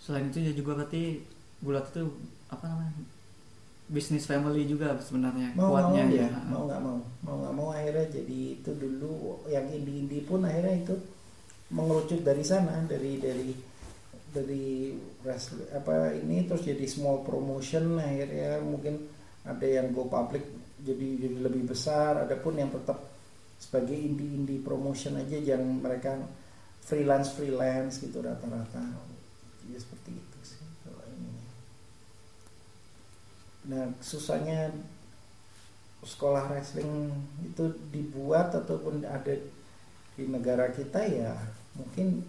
[0.00, 1.18] selain itu ya juga berarti
[1.66, 2.06] gulat itu
[2.46, 2.94] apa namanya?
[3.86, 6.40] Bisnis family juga sebenarnya mau kuatnya mau ya ya.
[6.46, 6.98] mau nggak mau.
[7.26, 10.94] Mau nggak mau akhirnya jadi itu dulu yang indie-indie pun akhirnya itu
[11.74, 13.50] mengerucut dari sana dari dari
[14.30, 14.94] dari
[15.74, 18.62] apa ini terus jadi small promotion akhirnya.
[18.62, 18.94] Mungkin
[19.46, 20.42] ada yang go public
[20.82, 22.98] jadi jadi lebih besar ada pun yang tetap
[23.56, 26.20] sebagai indie-indie promotion aja yang mereka
[26.86, 28.82] freelance freelance gitu rata-rata.
[29.66, 31.34] Ya seperti itu sih kalau ini
[33.66, 34.70] nah susahnya
[36.06, 37.10] sekolah wrestling
[37.42, 39.34] itu dibuat ataupun ada
[40.16, 41.34] di negara kita ya
[41.74, 42.22] mungkin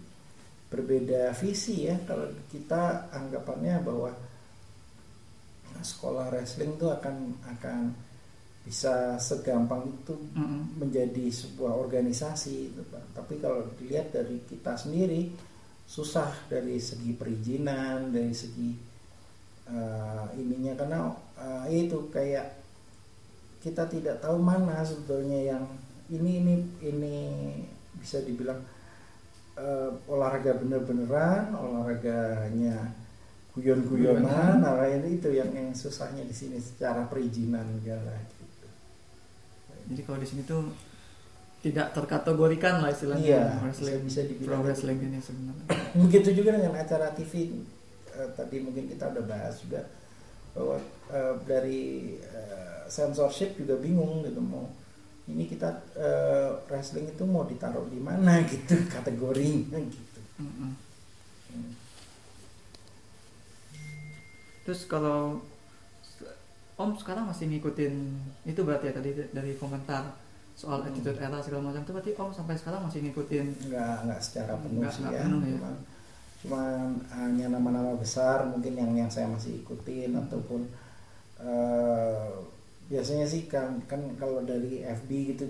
[0.68, 4.10] berbeda visi ya kalau kita anggapannya bahwa
[5.80, 7.16] sekolah wrestling itu akan
[7.56, 7.78] akan
[8.68, 10.76] bisa segampang itu Mm-mm.
[10.76, 13.16] menjadi sebuah organisasi gitu, Pak.
[13.16, 15.32] tapi kalau dilihat dari kita sendiri
[15.88, 18.76] susah dari segi perizinan dari segi
[19.72, 21.00] eh, ininya karena
[21.38, 22.58] eh, itu kayak
[23.58, 25.64] kita tidak tahu mana sebetulnya yang
[26.08, 27.16] ini ini ini
[27.96, 28.58] bisa dibilang
[29.54, 32.94] eh, olahraga bener-beneran olahraganya
[33.52, 38.66] guyon-guyonan nah ini itu yang yang susahnya di sini secara perizinan segala gitu.
[39.88, 40.62] Jadi kalau di sini tuh
[41.58, 44.66] tidak terkategorikan lah istilahnya Iya, wrestling bisa- bisa dibilang pro gitu.
[44.70, 45.64] wrestling ini sebenarnya.
[45.98, 47.32] Begitu juga dengan acara TV
[48.14, 49.82] eh, tadi mungkin kita udah bahas juga
[50.58, 50.76] bahwa
[51.08, 51.82] eh, dari
[52.18, 54.66] eh, censorship juga bingung gitu mau
[55.24, 60.74] ini kita eh, wrestling itu mau ditaruh di mana gitu kategorinya gitu Mm-mm.
[64.64, 65.40] terus kalau
[66.74, 67.94] Om sekarang masih ngikutin
[68.44, 70.14] itu berarti ya tadi dari komentar
[70.54, 70.88] soal Hmm.
[70.88, 74.82] attitude era segala macam itu berarti Om sampai sekarang masih ngikutin nggak nggak secara penuh
[74.82, 75.50] Nggak- sih ya penuh ya.
[75.54, 75.74] cuman
[76.38, 80.70] cuman hanya nama-nama besar mungkin yang yang saya masih ikutin ataupun
[81.42, 82.30] eh,
[82.88, 85.44] biasanya sih kan kan kalau dari FB gitu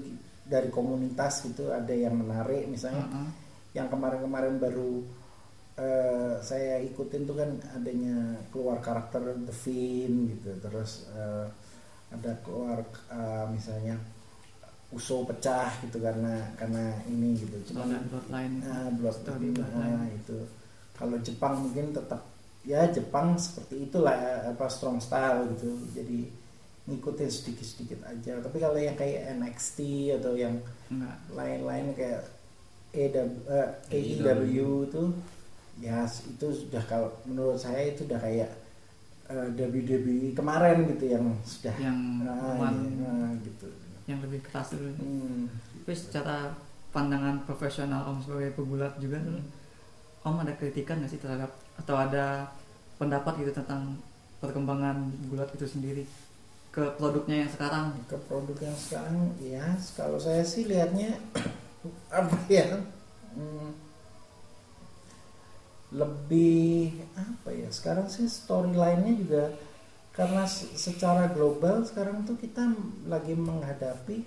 [0.49, 3.28] dari komunitas gitu ada yang menarik misalnya Mm-mm.
[3.76, 5.05] yang kemarin-kemarin baru
[5.76, 11.47] eh, saya ikutin tuh kan adanya keluar karakter The Fiend gitu terus eh,
[12.16, 12.80] ada keluar
[13.12, 14.01] eh, misalnya
[14.89, 18.57] Uso pecah gitu karena karena ini gitu cuman bloodline
[18.97, 20.16] blood Story nah, bloodline.
[20.16, 20.39] itu.
[20.99, 22.27] Kalau Jepang mungkin tetap
[22.67, 25.71] ya Jepang seperti itulah ya, apa strong style gitu.
[25.95, 26.27] Jadi
[26.85, 28.41] ngikutin sedikit-sedikit aja.
[28.41, 29.79] Tapi kalau yang kayak NXT
[30.19, 30.59] atau yang
[31.31, 32.25] lain-lain kayak
[32.91, 34.51] AEW, eh, AEW
[34.85, 35.03] itu
[35.79, 38.51] ya itu sudah kalau menurut saya itu udah kayak
[39.29, 43.69] eh, WWE kemarin gitu yang sudah yang ah, one- iya, ah, gitu.
[44.09, 45.53] yang lebih keras dulu Hmm.
[45.85, 46.57] tapi secara
[46.91, 49.39] pandangan profesional Om sebagai pegulat juga tuh,
[50.27, 52.51] Om ada kritikan nggak sih terhadap atau ada
[52.99, 53.97] pendapat gitu tentang
[54.43, 54.97] perkembangan
[55.31, 56.05] gulat itu sendiri
[56.75, 57.87] ke produknya yang sekarang?
[58.11, 59.66] Ke produk yang sekarang ya
[59.99, 61.19] kalau saya sih lihatnya
[62.19, 62.66] apa ya?
[63.35, 63.71] Hmm,
[65.89, 67.69] lebih apa ya?
[67.73, 69.45] Sekarang sih storyline-nya juga
[70.12, 72.64] karena se- secara global sekarang tuh kita
[73.09, 74.27] lagi menghadapi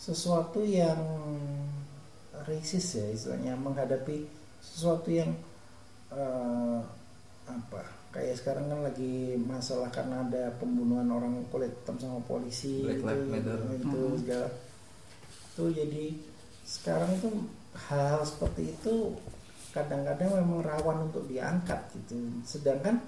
[0.00, 0.98] sesuatu yang
[2.46, 4.28] racist ya istilahnya menghadapi
[4.76, 5.32] sesuatu yang
[6.12, 6.80] eh,
[7.48, 13.00] apa kayak sekarang kan lagi masalah karena ada pembunuhan orang kulit hitam sama polisi Black
[13.28, 14.16] gitu, itu Mhm.
[14.20, 14.48] segala
[15.56, 16.04] tuh jadi
[16.68, 17.28] sekarang itu
[17.88, 19.16] hal seperti itu
[19.72, 23.00] kadang-kadang memang rawan untuk diangkat gitu sedangkan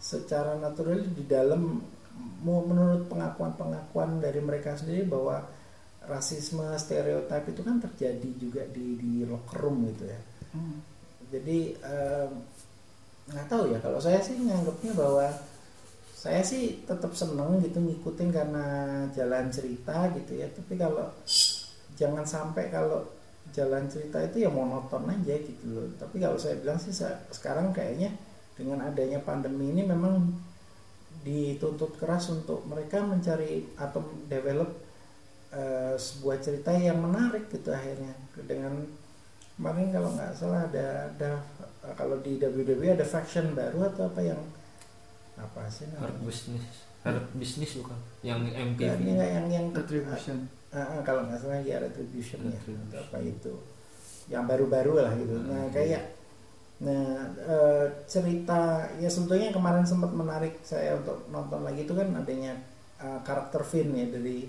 [0.00, 1.80] secara natural di dalam
[2.40, 5.44] menurut pengakuan-pengakuan dari mereka sendiri bahwa
[6.04, 10.20] rasisme stereotip itu kan terjadi juga di di locker room gitu ya
[10.50, 10.82] Hmm.
[11.30, 11.58] Jadi
[13.30, 13.78] nggak tahu ya.
[13.78, 15.26] Kalau saya sih nganggapnya bahwa
[16.20, 18.66] saya sih tetap seneng gitu ngikutin karena
[19.16, 20.46] jalan cerita gitu ya.
[20.52, 21.08] Tapi kalau
[21.96, 23.08] jangan sampai kalau
[23.50, 25.88] jalan cerita itu ya monoton aja gitu loh.
[25.96, 26.92] Tapi kalau saya bilang sih
[27.32, 28.12] sekarang kayaknya
[28.58, 30.28] dengan adanya pandemi ini memang
[31.24, 34.70] dituntut keras untuk mereka mencari atau develop
[35.52, 38.12] eh, sebuah cerita yang menarik gitu akhirnya.
[38.44, 38.84] Dengan
[39.60, 41.30] kemarin kalau nggak salah ada ada
[41.92, 44.40] kalau di WWE ada faction baru atau apa yang
[45.36, 46.24] apa sih Hard namanya?
[46.24, 46.64] business
[47.00, 51.58] hard business bukan yang MPV ini nggak yang yang retribution Ah, ah, kalau nggak salah
[51.58, 52.88] ya retribution ya Retribution.
[52.88, 53.52] atau apa itu
[54.30, 55.74] yang baru-baru lah gitu nah Hmm.
[55.74, 56.02] kayak
[56.80, 57.04] nah
[57.36, 58.60] eh, cerita
[58.96, 62.54] ya sebetulnya kemarin sempat menarik saya untuk nonton lagi itu kan adanya
[62.96, 64.46] eh, karakter Finn ya dari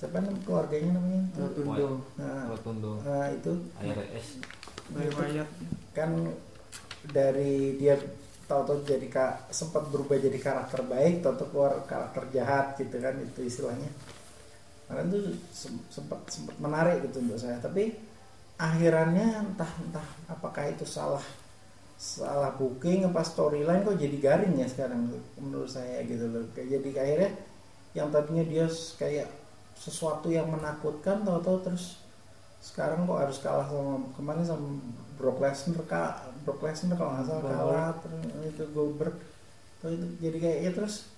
[0.00, 1.22] siapa nam- keluarganya namanya?
[1.36, 3.52] Rotundo nah, Rotundo nah, itu.
[3.84, 4.26] IRS
[4.96, 5.50] Bray Wyatt
[5.92, 6.10] kan
[7.12, 8.00] dari dia
[8.48, 13.44] tahu-tahu jadi ka, sempat berubah jadi karakter baik tahu-tahu keluar karakter jahat gitu kan itu
[13.44, 13.92] istilahnya.
[14.88, 17.60] Karena itu sem- sempat sempat menarik gitu untuk saya.
[17.60, 17.92] Tapi
[18.56, 21.22] akhirannya entah entah apakah itu salah
[22.00, 26.48] salah booking apa storyline kok jadi garing ya sekarang menurut saya gitu loh.
[26.56, 27.30] Kayak jadi akhirnya
[27.92, 29.39] yang tadinya dia kayak
[29.80, 32.04] sesuatu yang menakutkan tahu-tahu terus
[32.60, 34.68] sekarang kok harus kalah sama kemarin sama
[35.16, 39.16] Brock Lesnar kak Brock Lesnar kalau nggak salah kalah terus itu Goldberg.
[39.80, 41.08] Terus itu jadi kayak ya terus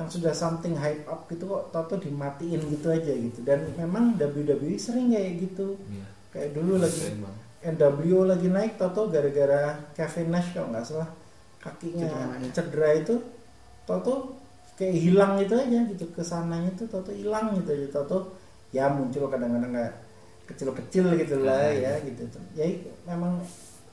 [0.00, 3.44] yang sudah something hype up gitu kok tahu-tahu dimatiin gitu aja gitu.
[3.44, 5.76] Dan memang WWE sering kayak gitu.
[5.92, 6.06] Iya.
[6.28, 7.44] kayak dulu lagi Keren banget.
[7.58, 11.10] NW lagi naik tahu gara-gara Kevin Nash kalau nggak salah
[11.58, 13.14] kakinya Cedera, cedera itu
[13.82, 14.37] tahu
[14.78, 18.22] kayak hilang gitu aja gitu ke sananya tuh tahu hilang gitu aja tahu
[18.70, 19.94] ya muncul kadang-kadang kayak
[20.48, 22.22] kecil-kecil gitu lah Ah, ya gitu.
[22.30, 22.64] Tuh ya
[23.04, 23.42] memang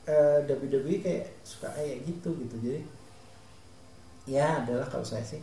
[0.06, 2.56] eh, WWE kayak suka kayak gitu gitu.
[2.62, 2.80] Jadi
[4.26, 5.42] ya adalah kalau saya sih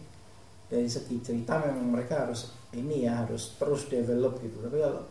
[0.67, 4.57] dari segi cerita memang mereka harus ini ya harus terus develop gitu.
[4.63, 5.03] Tapi kalau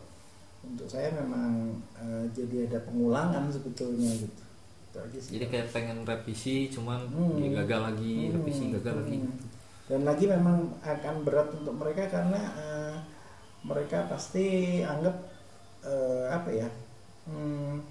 [0.63, 4.41] untuk saya memang eh, jadi ada pengulangan sebetulnya gitu.
[4.91, 5.31] Itu aja sih.
[5.39, 7.39] Jadi kayak pengen revisi cuman Hmm.
[7.39, 9.17] ya gagal lagi Hmm, revisi gagal lagi.
[9.23, 9.35] Hmm.
[9.83, 12.95] Dan lagi memang akan berat untuk mereka karena eh,
[13.67, 15.15] mereka pasti anggap
[15.83, 16.69] eh, apa ya
[17.27, 17.83] hmm,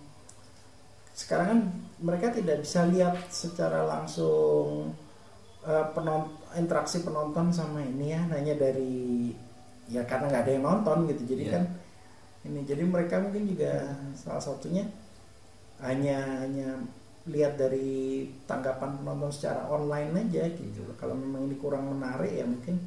[1.13, 1.61] sekarang kan
[2.01, 4.97] mereka tidak bisa lihat secara langsung
[5.69, 9.33] eh, penon- interaksi penonton sama ini ya hanya dari
[9.93, 11.53] ya karena nggak ada yang nonton gitu jadi Iya.
[11.59, 11.65] kan
[12.43, 14.89] ini jadi mereka mungkin juga salah satunya
[15.85, 16.81] hanya hanya
[17.31, 22.83] lihat dari tanggapan penonton secara online aja gitu kalau memang ini kurang menarik ya mungkin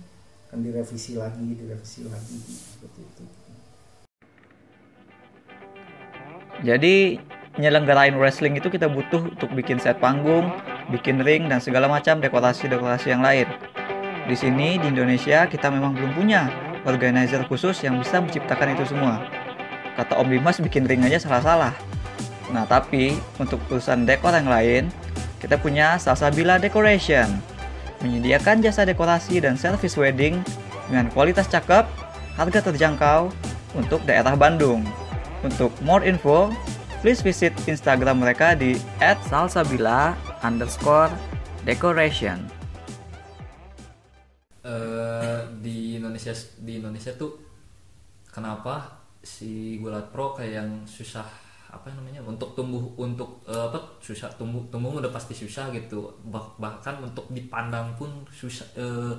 [0.51, 3.23] akan direvisi lagi direvisi lagi seperti itu
[6.63, 7.19] Jadi
[7.59, 10.49] nyelenggarain wrestling itu kita butuh untuk bikin set panggung,
[10.89, 13.47] bikin ring dan segala macam dekorasi-dekorasi yang lain.
[14.25, 16.47] Di sini di Indonesia kita memang belum punya
[16.87, 19.21] organizer khusus yang bisa menciptakan itu semua.
[19.93, 21.94] Kata Om Dimas bikin ring aja salah-salah.
[22.53, 24.83] Nah tapi untuk urusan dekor yang lain,
[25.41, 27.29] kita punya Salsabila Decoration.
[28.03, 30.41] Menyediakan jasa dekorasi dan service wedding
[30.89, 31.85] dengan kualitas cakep,
[32.37, 33.33] harga terjangkau
[33.73, 34.85] untuk daerah Bandung.
[35.41, 36.49] Untuk more info,
[37.05, 38.77] please visit Instagram mereka di
[39.29, 41.13] @salsabila underscore
[41.65, 42.41] decoration.
[44.65, 47.37] Eh, di Indonesia di Indonesia tuh
[48.33, 51.44] kenapa si gulat pro kayak yang susah
[51.75, 56.07] apa namanya untuk tumbuh untuk eh, apa susah tumbuh tumbuh udah pasti susah gitu.
[56.31, 59.13] Bah- bahkan untuk dipandang pun susah eh,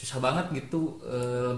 [0.00, 0.96] susah banget gitu.
[1.04, 1.52] Eh,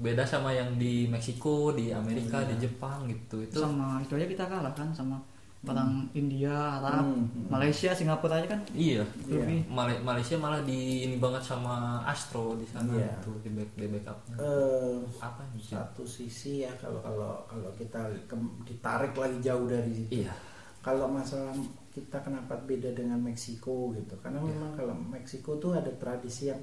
[0.00, 3.44] beda sama yang di Meksiko di Amerika di Jepang gitu.
[3.44, 5.20] Itu sama itu aja kita kalah kan sama
[5.64, 7.46] orang India Arab Hmm, hmm.
[7.48, 8.60] Malaysia Singapura aja kan?
[8.70, 9.00] Iya.
[9.24, 9.64] Lebih.
[9.66, 13.12] Male- Malaysia malah di ini banget sama Astro di sana Iya.
[13.18, 14.36] tuh di back di backupnya.
[14.36, 19.90] Eh, apa nih satu sisi ya kalau kalau kalau kita ke- ditarik lagi jauh dari
[19.90, 20.20] situ.
[20.20, 20.32] Iya.
[20.78, 21.56] Kalau masalah
[21.88, 24.14] kita kenapa beda dengan Meksiko gitu.
[24.18, 24.48] Karena Iya.
[24.50, 26.60] memang kalau Meksiko tuh ada tradisi yang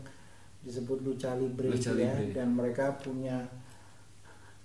[0.61, 2.13] disebut lucha libre, Lucha gitu ya.
[2.31, 3.41] dan mereka punya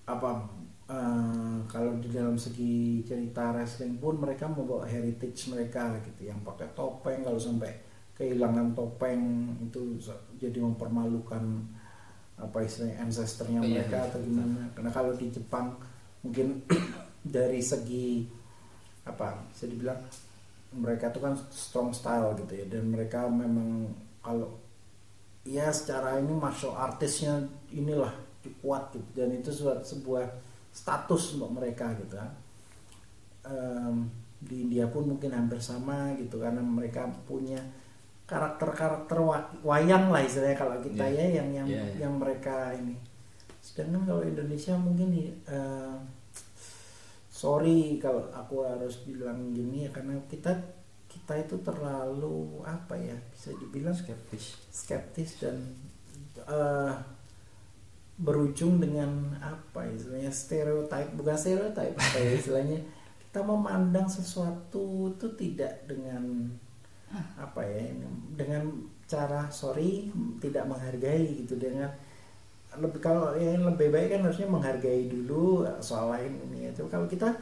[0.04, 0.44] apa
[0.90, 6.70] eh, kalau di dalam segi cerita wrestling pun mereka membawa heritage mereka gitu yang pakai
[6.74, 7.74] topeng kalau sampai
[8.16, 10.00] kehilangan topeng itu
[10.40, 11.42] jadi mempermalukan
[12.36, 14.60] apa istilahnya ancestornya Iya, mereka iya, atau gimana.
[14.76, 15.76] Karena kalau di Jepang
[16.24, 16.64] mungkin
[17.36, 18.24] dari segi
[19.06, 20.00] apa bisa dibilang
[20.76, 23.86] mereka tuh kan strong style gitu ya dan mereka memang
[24.18, 24.50] kalau
[25.46, 28.12] ya secara ini martial artisnya inilah
[28.60, 29.08] kuat gitu.
[29.14, 30.26] Dan itu sebuah, sebuah
[30.76, 32.28] status untuk mereka gitu kan
[33.42, 37.56] Em, di India pun mungkin hampir sama gitu karena mereka punya
[38.26, 41.14] karakter-karakter wa- wayang lah istilahnya kalau kita Iya.
[41.14, 41.96] ya yang yang Iya, iya.
[42.04, 42.98] yang mereka ini
[43.62, 45.14] sedangkan kalau Indonesia mungkin
[45.46, 45.94] eh,
[47.30, 50.50] sorry kalau aku harus bilang gini ya karena kita
[51.06, 55.56] kita itu terlalu apa ya bisa dibilang skeptis skeptis dan
[56.40, 56.92] eh,
[58.16, 61.10] berujung dengan apa ya, istilahnya stereotype.
[61.16, 62.78] Bukan stereotype apa ya istilahnya?
[63.28, 66.48] Kita memandang sesuatu itu tidak dengan
[67.36, 67.92] apa ya
[68.34, 68.66] dengan
[69.06, 70.08] cara sorry
[70.40, 71.60] tidak menghargai gitu.
[71.60, 71.92] Dengan
[72.76, 77.32] lebih kalau yang lebih baik kan harusnya menghargai dulu soal lain ini itu kalau kita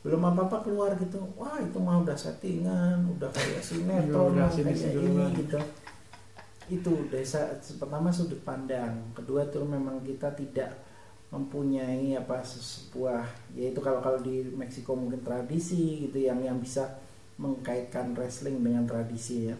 [0.00, 4.96] belum apa apa keluar gitu wah itu mah udah settingan udah kayak sinetron Udah kayak
[4.96, 5.60] ini gitu
[6.70, 7.50] itu desa
[7.82, 10.70] pertama sudut pandang kedua tuh memang kita tidak
[11.30, 16.98] mempunyai apa sebuah yaitu kalau kalau di Meksiko mungkin tradisi gitu yang yang bisa
[17.38, 19.56] mengkaitkan wrestling dengan tradisi ya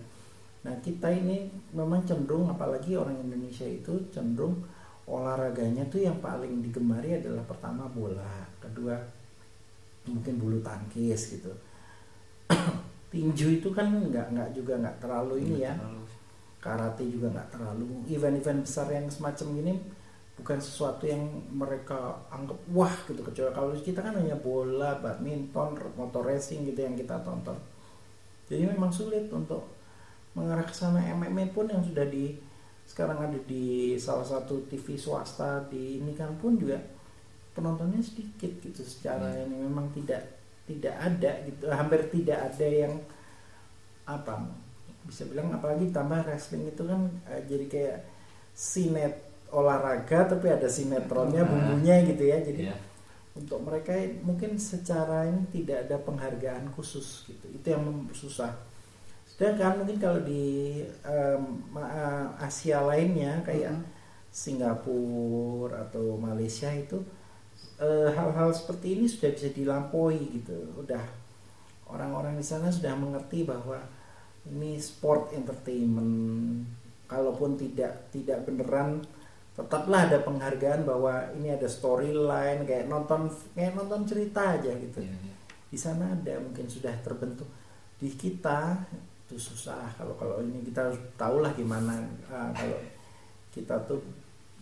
[0.61, 4.61] Nah kita ini memang cenderung apalagi orang Indonesia itu cenderung
[5.09, 9.01] olahraganya tuh yang paling digemari adalah pertama bola, kedua
[10.05, 11.53] mungkin bulu tangkis gitu.
[13.11, 16.03] Tinju itu kan nggak nggak juga nggak terlalu ini ya, Terlalu.
[16.61, 18.05] Karate juga nggak terlalu.
[18.13, 19.75] Event-event besar yang semacam ini
[20.41, 21.21] bukan sesuatu yang
[21.53, 26.97] mereka anggap wah gitu kecuali kalau kita kan hanya bola, badminton, motor racing gitu yang
[26.97, 27.57] kita tonton.
[28.49, 29.69] Jadi memang sulit untuk
[30.33, 32.39] mengarah ke sana MMA pun yang sudah di
[32.87, 36.79] sekarang ada di salah satu TV swasta di ini kan pun juga
[37.55, 39.47] penontonnya sedikit gitu secara Hmm.
[39.47, 40.23] ini memang tidak
[40.67, 42.95] tidak ada gitu hampir tidak ada yang
[44.07, 44.43] apa
[45.05, 47.99] bisa bilang apalagi tambah wrestling itu kan eh, jadi kayak
[48.53, 49.15] sinet
[49.51, 51.49] olahraga tapi ada sinetronnya Nah.
[51.49, 52.77] bumbunya gitu ya jadi Iya.
[53.35, 57.83] untuk mereka mungkin secara ini tidak ada penghargaan khusus gitu itu yang
[58.13, 58.53] susah
[59.27, 61.39] sedangkan mungkin kalau di eh,
[62.39, 63.85] Asia lainnya kayak Mhm.
[64.31, 66.99] Singapura atau Malaysia itu
[67.81, 71.01] eh, hal-hal seperti ini sudah bisa dilampaui gitu udah
[71.89, 73.81] orang-orang di sana sudah mengerti bahwa
[74.47, 76.65] ini sport entertainment
[77.05, 79.03] kalaupun tidak tidak beneran
[79.53, 85.13] tetaplah ada penghargaan bahwa ini ada storyline kayak nonton kayak nonton cerita aja gitu Iya,
[85.13, 85.35] iya.
[85.69, 87.47] di sana ada mungkin sudah terbentuk
[87.99, 88.81] di kita
[89.27, 92.79] itu susah kalau kalau ini kita harus tahulah gimana ah, kalau
[93.51, 94.01] kita tuh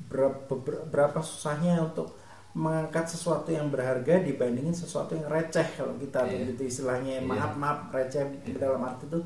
[0.09, 0.51] berapa,
[0.89, 2.17] berapa susahnya untuk
[2.53, 6.43] mengangkat sesuatu yang berharga dibandingin sesuatu yang receh kalau kita Iya.
[6.43, 7.29] begitu istilahnya Iya.
[7.29, 8.25] maaf maaf receh
[8.57, 9.21] dalam arti itu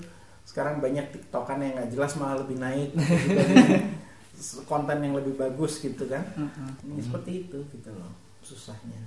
[0.52, 2.92] sekarang banyak tiktokan yang nggak jelas malah lebih naik
[3.24, 3.88] dibandingin
[4.68, 6.20] konten yang lebih bagus gitu kan.
[6.36, 6.70] Heeh.
[6.92, 8.12] ini seperti itu gitu loh
[8.44, 9.00] susahnya.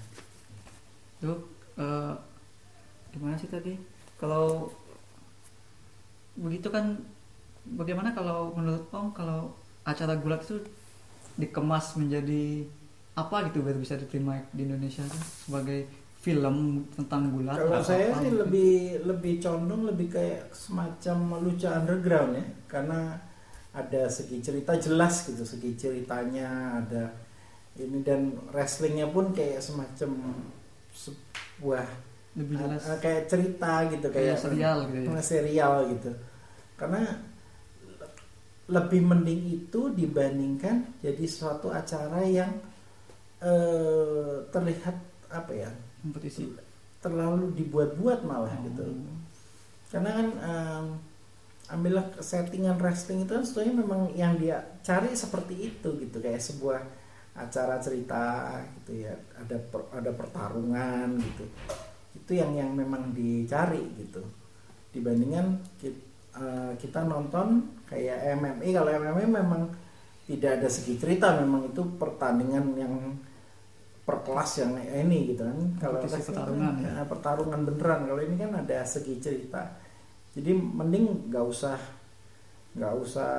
[1.22, 1.46] Itu
[1.78, 2.14] eh,
[3.14, 3.78] gimana sih tadi?
[4.18, 4.74] Kalau
[6.34, 6.98] begitu kan
[7.78, 9.54] bagaimana kalau menurut om kalau
[9.86, 10.66] acara gulat itu
[11.38, 12.66] dikemas menjadi
[13.16, 15.88] apa gitu biar bisa diterima di Indonesia tuh sebagai
[16.26, 18.42] film tentang gulat Kalau saya apa sih gitu.
[18.42, 18.74] lebih
[19.06, 23.14] lebih condong lebih kayak semacam lucu underground ya, karena
[23.78, 27.14] ada segi cerita jelas gitu, segi ceritanya ada
[27.78, 30.34] ini dan wrestlingnya pun kayak semacam
[30.96, 31.86] sebuah
[32.34, 32.82] lebih jelas.
[32.90, 35.22] eh, kayak cerita gitu kayak kayak serial gitu ya.
[35.22, 36.12] serial gitu.
[36.74, 37.04] Karena
[38.66, 42.50] lebih mending itu dibandingkan jadi suatu acara yang
[43.46, 44.98] eh, terlihat
[45.30, 45.70] apa ya
[46.06, 46.54] kompetisi.
[47.02, 48.62] terlalu dibuat-buat malah Oh.
[48.66, 48.86] gitu.
[49.94, 50.86] Karena kan em,
[51.70, 56.18] ambillah settingan wrestling itu kan sebetulnya memang yang dia cari seperti itu gitu.
[56.18, 56.82] Kayak sebuah
[57.38, 59.14] acara cerita gitu ya.
[59.38, 61.46] Ada per- ada pertarungan gitu.
[62.18, 64.26] Itu yang yang memang dicari gitu.
[64.90, 66.02] Dibandingkan kita,
[66.82, 69.64] kita nonton kayak MMA kalau MMA memang
[70.26, 71.38] tidak ada segi cerita.
[71.38, 72.94] Memang itu pertandingan yang
[74.06, 75.60] per kelas yang ini gitu kan.
[75.82, 77.04] Kalau pertarungan kan, ya.
[77.10, 78.00] pertarungan beneran.
[78.06, 79.66] Kalau ini kan ada segi cerita.
[80.38, 81.76] Jadi mending nggak usah
[82.76, 83.32] nggak usah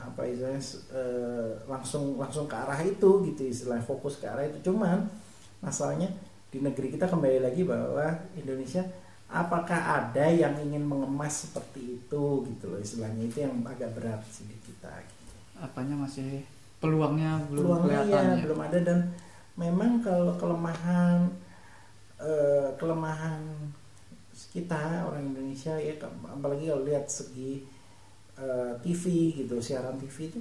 [0.00, 0.64] apa istilahnya
[0.96, 4.58] eh, langsung langsung ke arah itu gitu istilahnya fokus ke arah itu.
[4.72, 5.06] Cuman
[5.62, 6.10] masalahnya
[6.50, 8.82] di negeri kita kembali lagi bahwa Indonesia
[9.28, 13.22] apakah ada yang ingin mengemas seperti itu gitu loh istilahnya.
[13.22, 15.24] Itu yang agak berat sih di kita gitu.
[15.58, 16.42] apanya masih
[16.78, 18.42] peluangnya belum peluangnya kelihatan ya ya?
[18.42, 18.78] belum ada.
[18.82, 18.98] Dan
[19.58, 21.26] memang kalau kelemahan
[22.22, 23.42] eh, kelemahan
[24.54, 25.98] kita orang Indonesia ya
[26.30, 27.66] apalagi kalau lihat segi
[28.38, 30.40] eh, TV gitu siaran TV itu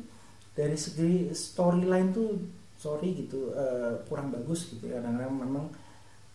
[0.53, 2.37] dari segi storyline tuh
[2.77, 5.65] sorry gitu eh, kurang bagus gitu kadang-kadang memang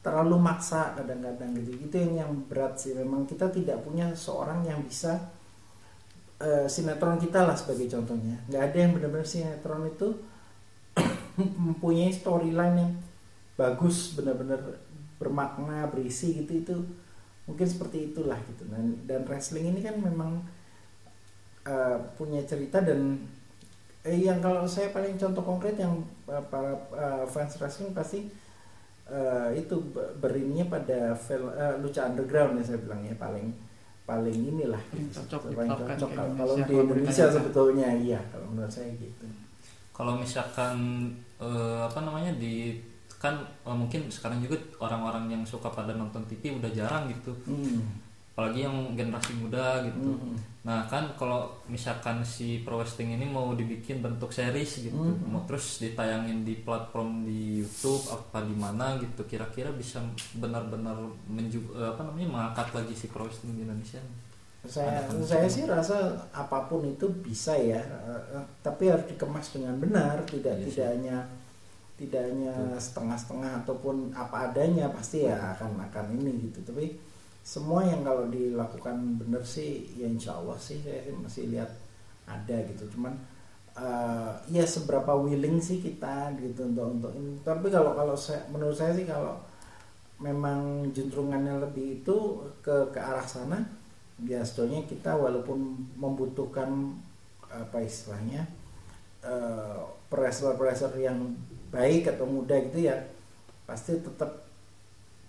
[0.03, 1.79] terlalu maksa kadang-kadang gitu.
[1.79, 2.93] Itu yang yang berat sih.
[2.93, 5.31] Memang kita tidak punya seorang yang bisa
[6.43, 8.43] eh, sinetron kita lah sebagai contohnya.
[8.51, 10.19] Nggak ada yang benar-benar sinetron itu
[11.39, 12.93] mempunyai storyline yang
[13.57, 14.61] bagus benar-benar
[15.21, 16.75] bermakna berisi gitu itu
[17.47, 18.65] mungkin seperti itulah gitu.
[18.71, 20.43] Dan dan wrestling ini kan memang
[21.67, 23.23] eh, punya cerita dan
[24.03, 28.27] eh, yang kalau saya paling contoh konkret yang eh, para eh, fans wrestling pasti
[29.07, 33.55] eh, itu be- berinnya pada film eh, lucha underground ya saya bilang ya paling
[34.03, 37.35] paling inilah Paling cocok paling cocok ke kalau di Indonesia bertanya-tanya.
[37.39, 39.27] sebetulnya iya kalau menurut saya gitu
[39.93, 42.77] kalau misalkan eh, apa namanya di
[43.17, 47.85] kan eh, mungkin sekarang juga orang-orang yang suka pada nonton TV udah jarang gitu Hmm.
[48.33, 50.35] apalagi yang generasi muda gitu Hmm.
[50.65, 55.29] nah kan kalau misalkan si pro wrestling ini mau dibikin bentuk series gitu Mhm.
[55.29, 60.01] mau terus ditayangin di platform di YouTube apa di mana gitu kira-kira bisa
[60.35, 60.97] benar-benar
[61.29, 64.01] menju eh, apa namanya mengangkat lagi si pro wrestling di Indonesia
[64.63, 69.75] saya saya sih rasa apa pun itu bisa ya eh, eh, tapi harus dikemas dengan
[69.83, 70.67] benar tidak Iya sih.
[70.71, 71.17] tidak hanya
[71.99, 76.59] tidak hanya setengah-setengah ataupun apa adanya pasti ya akan akan ini gitu.
[76.67, 76.99] Tapi
[77.43, 81.71] semua yang kalau dilakukan benar sih ya insya Allah sih saya sih masih lihat
[82.27, 82.91] ada gitu.
[82.97, 83.15] Cuman
[83.79, 87.39] eh, ya seberapa willing sih kita gitu untuk untuk ini.
[87.47, 89.39] Tapi kalau kalau saya menurut saya sih kalau
[90.19, 92.17] memang juntrungannya lebih itu
[92.63, 93.59] ke ke arah sana
[94.29, 96.97] ya sebetulnya kita walaupun membutuhkan
[97.49, 98.45] apa istilahnya
[99.23, 99.79] eh
[100.13, 101.19] wrestler-wrestler yang
[101.73, 102.97] baik atau muda gitu ya
[103.65, 104.45] pasti tetap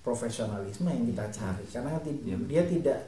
[0.04, 2.44] profesionalisme yang kita cari karena betul.
[2.52, 3.00] dia tidak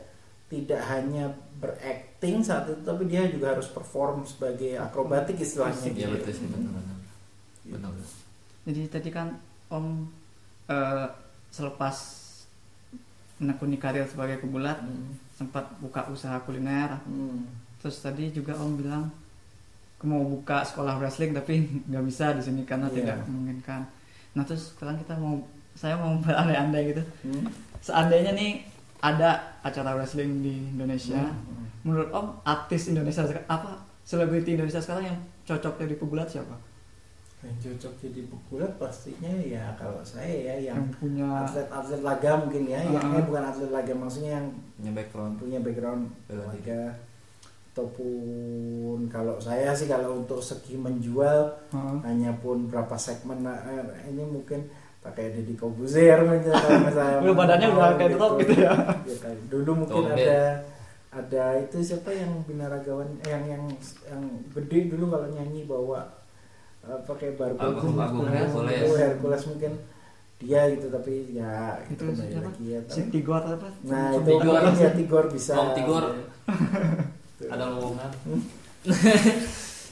[0.48, 1.28] tidak hanya
[1.60, 6.14] berakting saat itu tapi dia juga harus perform sebagai akrobatik istilahnya Iya gitu.
[6.16, 6.98] betul sih benar-benar.
[7.66, 7.92] Benar.
[8.70, 9.28] Jadi tadi kan
[9.68, 10.08] Om
[10.70, 11.08] eh,
[11.52, 11.96] selepas
[13.38, 15.12] menekuni karir sebagai pegulat Hmm.
[15.32, 16.96] sempat buka usaha kuliner.
[17.04, 17.44] Hmm.
[17.78, 19.12] Terus tadi juga Om bilang
[20.06, 22.96] mau buka sekolah wrestling tapi nggak bisa di sini karena Iya.
[22.96, 23.82] tidak memungkinkan.
[24.34, 25.42] Nah terus sekarang kita mau
[25.74, 27.04] saya mau berandai-andai gitu.
[27.24, 27.46] Hmm.
[27.80, 28.64] Seandainya nih
[29.00, 31.66] ada acara wrestling di Indonesia, Hmm.
[31.84, 36.56] menurut Om artis Indonesia apa selebriti Indonesia sekarang yang cocok jadi pegulat siapa?
[37.46, 42.64] Yang cocok jadi pegulat pastinya ya kalau saya ya yang Yang punya atlet-atlet laga mungkin
[42.66, 43.16] ya, yang Uh-uh.
[43.16, 45.34] eh, bukan atlet laga maksudnya yang Punya background.
[45.38, 46.50] punya background Bela diri.
[46.52, 46.82] laga
[47.76, 51.98] ataupun kalau saya sih kalau untuk segi menjual Heeh.
[52.04, 54.64] hanya pun berapa segmen nah, eh, ini mungkin
[55.00, 58.18] pakai Deddy Kobuzer misalnya Udah badannya udah kayak gitu.
[58.18, 58.74] drop gitu ya.
[59.06, 59.36] Ya, kan.
[59.46, 60.42] dulu mungkin ada
[61.12, 63.64] ada itu siapa yang binaragawan eh, yang yang
[64.04, 66.02] yang gede dulu kalau nyanyi bawa
[67.02, 68.80] pakai barbel Agung- Agung Hercules.
[68.80, 69.72] Itu Hercules mungkin
[70.36, 72.46] dia gitu tapi ya itu kembali siapa?
[72.46, 73.70] lagi ya si Tigor apa?
[73.84, 74.54] nah Si itu Tigor.
[74.60, 76.04] mungkin ya Tigor bisa Om Tigor.
[77.36, 77.48] Tuh.
[77.54, 78.12] Ada lowongan.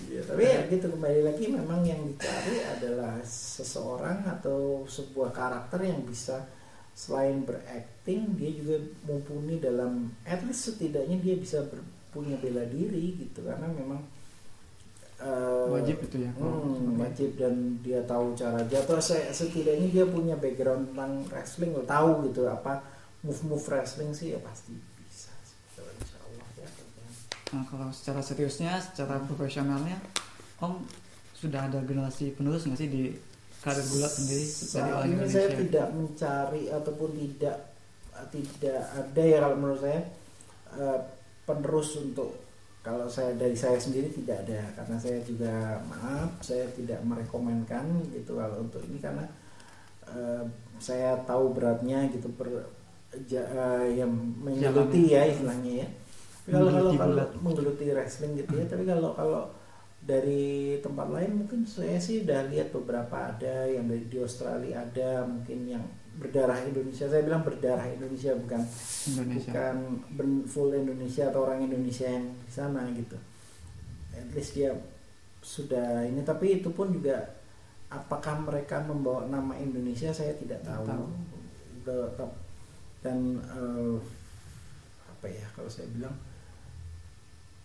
[0.03, 6.03] Iya, tapi ya gitu kembali lagi memang yang dicari adalah seseorang atau sebuah karakter yang
[6.03, 6.43] bisa
[6.91, 11.81] selain berakting dia juga mumpuni dalam at least setidaknya dia bisa ber-
[12.11, 14.03] punya bela diri gitu karena memang
[15.23, 16.31] eh, Wajib itu ya.
[16.35, 21.83] Hmm, wajib dan dia tahu cara jatuh saya setidaknya dia punya background tentang wrestling lo
[21.87, 22.83] tahu gitu apa
[23.23, 25.55] move move wrestling sih ya pasti bisa sih.
[25.79, 26.67] Insya Allah ya.
[27.55, 29.95] Nah, kalau secara seriusnya, secara profesionalnya,
[30.59, 30.83] Om
[31.43, 33.03] sudah ada generasi penerus nggak sih di
[33.63, 35.35] karir gulat sendiri dari orang ini Indonesia?
[35.35, 37.57] saya tidak mencari ataupun tidak
[38.31, 40.01] tidak ada ya kalau menurut saya
[40.79, 40.99] eh,
[41.43, 42.29] penerus untuk
[42.83, 48.35] kalau saya dari saya sendiri tidak ada karena saya juga maaf saya tidak merekomendkan gitu
[48.35, 49.23] kalau untuk ini karena
[50.11, 50.43] eh,
[50.83, 52.51] saya tahu beratnya gitu per
[53.23, 55.87] ja, eh, yang menggeluti ya istilahnya ya.
[56.43, 59.47] Kalau kalau menggeluti wrestling gitu ya, tapi kalau kalau
[60.03, 65.23] dari tempat lain mungkin saya sih udah lihat beberapa ada yang dari di Australia ada
[65.23, 65.83] mungkin yang
[66.17, 67.09] berdarah Indonesia.
[67.09, 68.61] Saya bilang berdarah Indonesia bukan
[69.09, 69.49] Indonesia.
[69.49, 69.75] bukan
[70.45, 73.17] full Indonesia atau orang Indonesia yang di sana gitu.
[74.13, 74.71] At least dia
[75.41, 76.21] sudah ini.
[76.21, 77.17] Tapi itu pun juga
[77.89, 80.85] apakah mereka membawa nama Indonesia saya tidak tahu,
[81.85, 82.31] Tahu.
[83.03, 83.97] Dan eh,
[85.09, 86.15] apa ya kalau saya bilang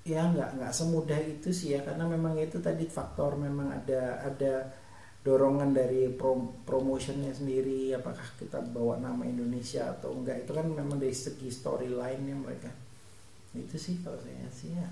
[0.09, 1.85] ya nggak nggak semudah itu sih ya.
[1.85, 4.73] Karena memang itu tadi faktor memang ada ada
[5.29, 10.97] dorongan dari prom- promotionnya sendiri apakah kita bawa nama Indonesia atau enggak itu kan memang
[10.97, 12.71] dari segi storyline-nya mereka
[13.53, 14.89] itu sih kalau saya sih ya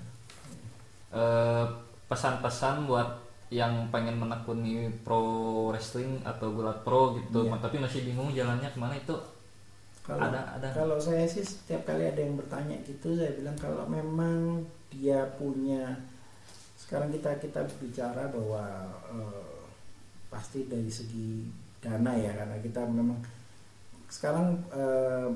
[1.07, 1.65] Eh,
[2.11, 3.09] pesan-pesan buat
[3.47, 5.23] yang pengen menekuni pro
[5.71, 7.55] wrestling atau gulat pro gitu, Iya.
[7.63, 9.15] tapi masih bingung jalannya ke mana itu
[10.03, 10.67] kalau ada ada.
[10.75, 15.95] kalau saya sih setiap kali ada yang bertanya gitu saya bilang kalau memang dia punya
[16.75, 18.63] sekarang kita kita bicara bahwa
[19.15, 19.56] eh,
[20.27, 21.47] pasti dari segi
[21.79, 23.19] dana ya karena kita memang
[24.07, 25.29] sekarang eh,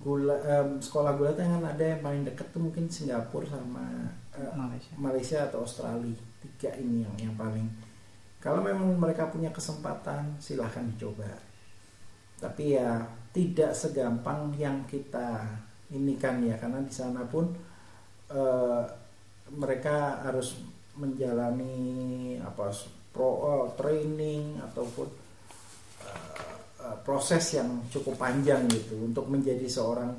[0.00, 4.52] gula eh, sekolah gula itu kan ada yang paling dekat tuh mungkin Singapura sama eh,
[4.52, 4.92] Malaysia.
[4.96, 7.64] Malaysia atau Australia tiga ini yang yang paling
[8.40, 11.26] kalau memang mereka punya kesempatan silahkan dicoba
[12.36, 13.00] tapi ya
[13.32, 15.44] tidak segampang yang kita
[15.92, 17.52] ini kan ya karena di sana pun
[18.28, 18.82] eh,
[19.52, 20.60] mereka harus
[20.96, 22.72] menjalani apa
[23.16, 25.08] pro eh, training ataupun
[26.04, 26.52] eh,
[26.84, 30.12] eh, proses yang cukup panjang gitu untuk menjadi seorang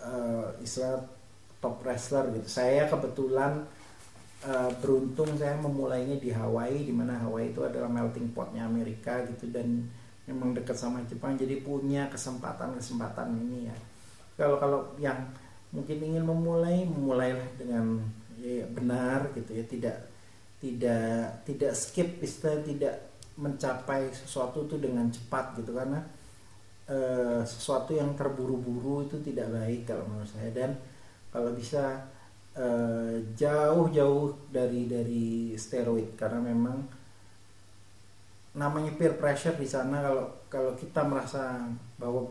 [0.00, 1.04] eh, istilah
[1.60, 2.48] top wrestler gitu.
[2.48, 3.68] Saya kebetulan
[4.48, 9.52] eh, beruntung saya memulainya di Hawaii di mana Hawaii itu adalah melting potnya Amerika gitu
[9.52, 9.84] dan
[10.24, 13.76] memang dekat sama Jepang jadi punya kesempatan-kesempatan ini ya.
[14.40, 15.20] Kalau kalau yang
[15.68, 18.00] mungkin ingin memulai memulailah dengan
[18.40, 19.96] ya, benar gitu ya tidak
[20.64, 22.96] tidak tidak skip istilah tidak
[23.36, 25.76] mencapai sesuatu itu dengan cepat gitu.
[25.76, 26.00] Karena
[26.88, 30.48] eh, sesuatu yang terburu-buru itu tidak baik kalau menurut saya.
[30.56, 30.72] Dan
[31.28, 32.08] kalau bisa
[32.56, 36.16] eh, jauh-jauh dari dari steroid.
[36.16, 37.04] Karena memang
[38.56, 41.66] namanya peer pressure di sana kalau kalau kita merasa
[41.98, 42.30] bahwa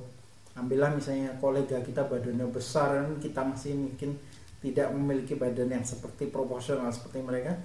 [0.55, 4.15] ambillah misalnya kolega kita badannya besar dan kita masih mungkin
[4.63, 7.59] tidak memiliki badan yang seperti proporsional seperti mereka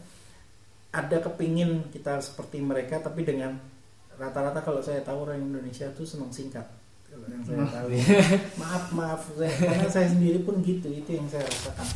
[0.89, 3.61] ada kepingin kita seperti mereka tapi dengan
[4.19, 6.65] rata-rata kalau saya tahu orang Indonesia tuh senang singkat.
[7.09, 7.89] Kalau yang saya tahu.
[8.61, 9.23] Maaf maaf.
[9.37, 11.89] Saya, karena saya sendiri pun gitu itu yang saya rasakan.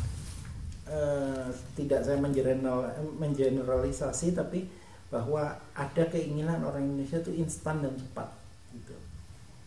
[0.93, 4.69] Eh, tidak saya mengeneral mengeneralisasi tapi
[5.09, 8.29] bahwa ada keinginan orang Indonesia itu instan dan cepat
[8.77, 8.97] gitu.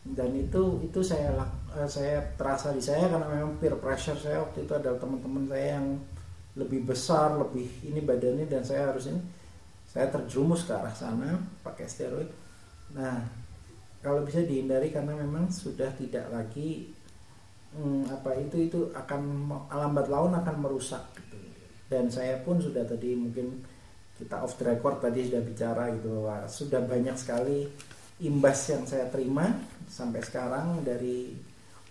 [0.05, 1.33] Dan itu itu saya
[1.75, 5.81] eh, saya terasa di saya karena memang peer pressure saya waktu itu adalah teman-teman saya
[5.81, 5.87] yang
[6.55, 9.19] lebih besar lebih ini badannya dan saya harus ini
[9.85, 12.31] saya terjerumus ke arah sana pakai steroid.
[12.95, 13.23] Nah
[14.03, 16.91] kalau bisa dihindari karena memang sudah tidak lagi
[17.75, 21.37] hmm, apa itu itu akan lambat laun akan merusak gitu.
[21.91, 23.63] Dan saya pun sudah tadi mungkin
[24.15, 27.67] kita off the record tadi sudah bicara gitu bahwa sudah banyak sekali
[28.23, 29.59] imbas yang saya terima
[29.91, 31.35] sampai sekarang dari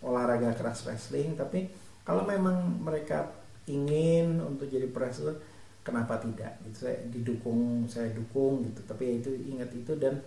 [0.01, 1.37] olahraga keras wrestling.
[1.37, 1.69] Tapi
[2.05, 5.37] kalau memang mereka ingin untuk jadi wrestler
[5.85, 6.57] kenapa tidak?
[6.65, 8.81] Gitu saya didukung saya dukung gitu.
[8.89, 10.21] Tapi itu ingat itu dan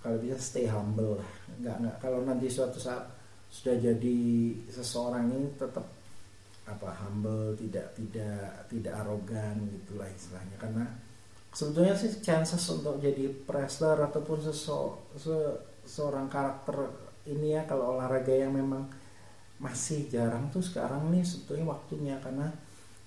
[0.00, 1.30] kalau bisa stay humble lah.
[1.60, 1.96] Nggak nggak.
[2.00, 3.04] Kalau nanti suatu saat
[3.48, 4.20] sudah jadi
[4.68, 5.84] seseorang ini tetap
[6.68, 10.56] apa humble tidak tidak tidak arogan gitulah istilahnya.
[10.60, 10.84] Karena
[11.52, 15.58] sebetulnya sih chances untuk jadi wrestler ataupun seso, se-
[15.88, 16.76] seorang karakter
[17.24, 18.84] ini ya kalau olahraga yang memang
[19.58, 22.46] masih jarang tuh sekarang nih sebetulnya waktunya karena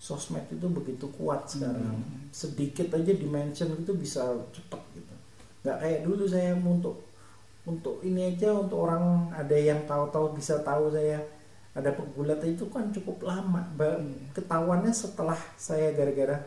[0.01, 1.95] sosmed itu begitu kuat sekarang.
[2.33, 5.15] Sedikit aja dimention itu bisa cepet gitu.
[5.63, 7.05] Nggak kayak dulu saya untuk
[7.61, 11.21] untuk ini aja untuk orang ada yang tahu-tahu bisa tahu saya
[11.71, 13.63] ada pegulat itu kan cukup lama.
[13.77, 14.01] Ba-
[14.35, 16.41] ketahuannya setelah saya gara-gara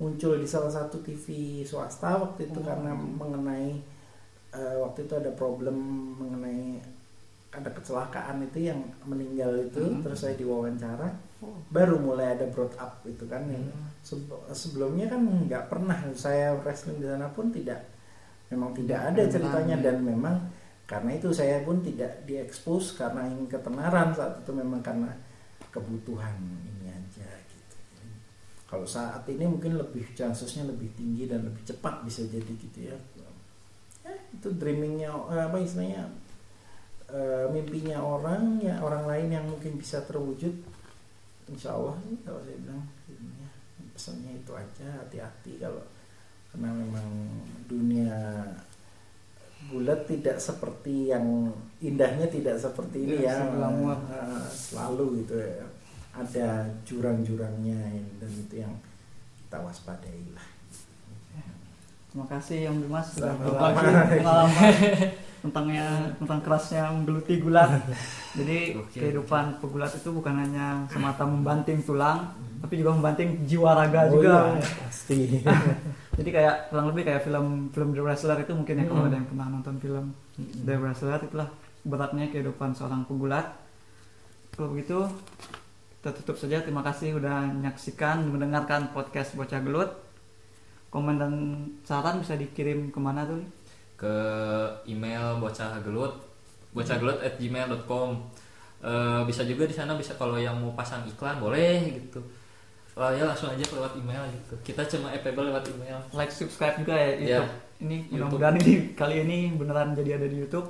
[0.00, 3.80] muncul di salah satu TV swasta waktu itu karena mengenai
[4.52, 5.76] eh, waktu itu ada problem
[6.20, 6.80] mengenai
[7.56, 11.08] ada kecelakaan itu yang meninggal itu terus saya diwawancara
[11.72, 13.44] baru mulai ada brought up itu kan
[14.04, 17.80] sebe- sebelumnya kan nggak pernah saya wrestling di sana pun tidak
[18.52, 20.36] memang tidak ada ceritanya dan memang
[20.86, 25.10] karena itu saya pun tidak diekspos karena ingin ketenaran saat itu memang karena
[25.74, 27.76] kebutuhan ini aja gitu.
[27.98, 28.14] Jadi,
[28.70, 32.96] kalau saat ini mungkin lebih chancesnya lebih tinggi dan lebih cepat bisa jadi gitu ya.
[34.06, 36.06] Ya, itu dreamingnya eh, apa istilahnya
[37.10, 40.54] eh, mimpinya orang ya orang lain yang mungkin bisa terwujud
[41.46, 41.94] insya Allah
[42.26, 43.48] kalau saya bilang ininya,
[43.94, 45.82] pesannya itu aja hati-hati kalau
[46.50, 47.08] karena memang
[47.70, 48.16] dunia
[49.66, 51.50] bulat tidak seperti yang
[51.82, 53.68] indahnya tidak seperti ini Ya, ya.
[53.70, 55.66] Eh, selalu gitu ya.
[56.16, 57.76] Ada jurang-jurangnya
[58.22, 58.72] dan itu yang
[59.42, 60.48] kita waspadai lah.
[62.08, 64.72] Terima kasih Om Dimas sudah berbagi pengalaman
[65.40, 65.86] tentangnya
[66.16, 67.70] tentang kerasnya menggeluti gulat.
[68.38, 68.96] Jadi Oke.
[68.96, 74.34] kehidupan pegulat itu bukan hanya semata membanting tulang, tapi juga membanting jiwa raga Oh juga.
[74.52, 75.18] iya, pasti
[76.18, 79.08] Jadi kayak kurang lebih kayak film film The Wrestler itu mungkin ya kalau Hmm.
[79.08, 80.04] ada yang pernah nonton film
[80.62, 81.48] The Wrestler itulah
[81.82, 83.52] beratnya kehidupan seorang pegulat.
[84.50, 85.04] Kalau begitu
[85.96, 86.60] kita tutup saja.
[86.60, 89.92] Terima kasih udah menyaksikan mendengarkan podcast Bocah Gelut.
[90.86, 91.32] Komen dan
[91.82, 93.42] saran bisa dikirim ke mana tuh?
[93.96, 94.14] Ke
[94.86, 96.14] email bocah gelut
[96.72, 98.10] bocahgelut at gmail.com
[98.76, 102.20] Eh, bisa juga di sana bisa kalau yang mau pasang iklan boleh gitu
[102.92, 106.92] Wah, ya langsung aja lewat email gitu kita cuma available lewat email Like, subscribe juga
[106.92, 107.16] ya Iya.
[107.16, 107.50] YouTube.
[107.82, 110.68] Ini mudah-mudahan ini kali ini beneran jadi ada di YouTube.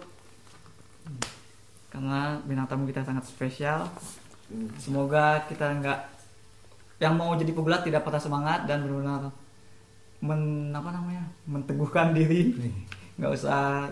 [1.90, 3.86] Karena bintang tamu kita sangat spesial.
[4.78, 6.00] Semoga kita nggak
[7.02, 9.28] yang mau jadi pegulat tidak patah semangat dan benar-benar
[10.22, 12.54] men apa namanya menteguhkan diri
[13.16, 13.90] nggak usah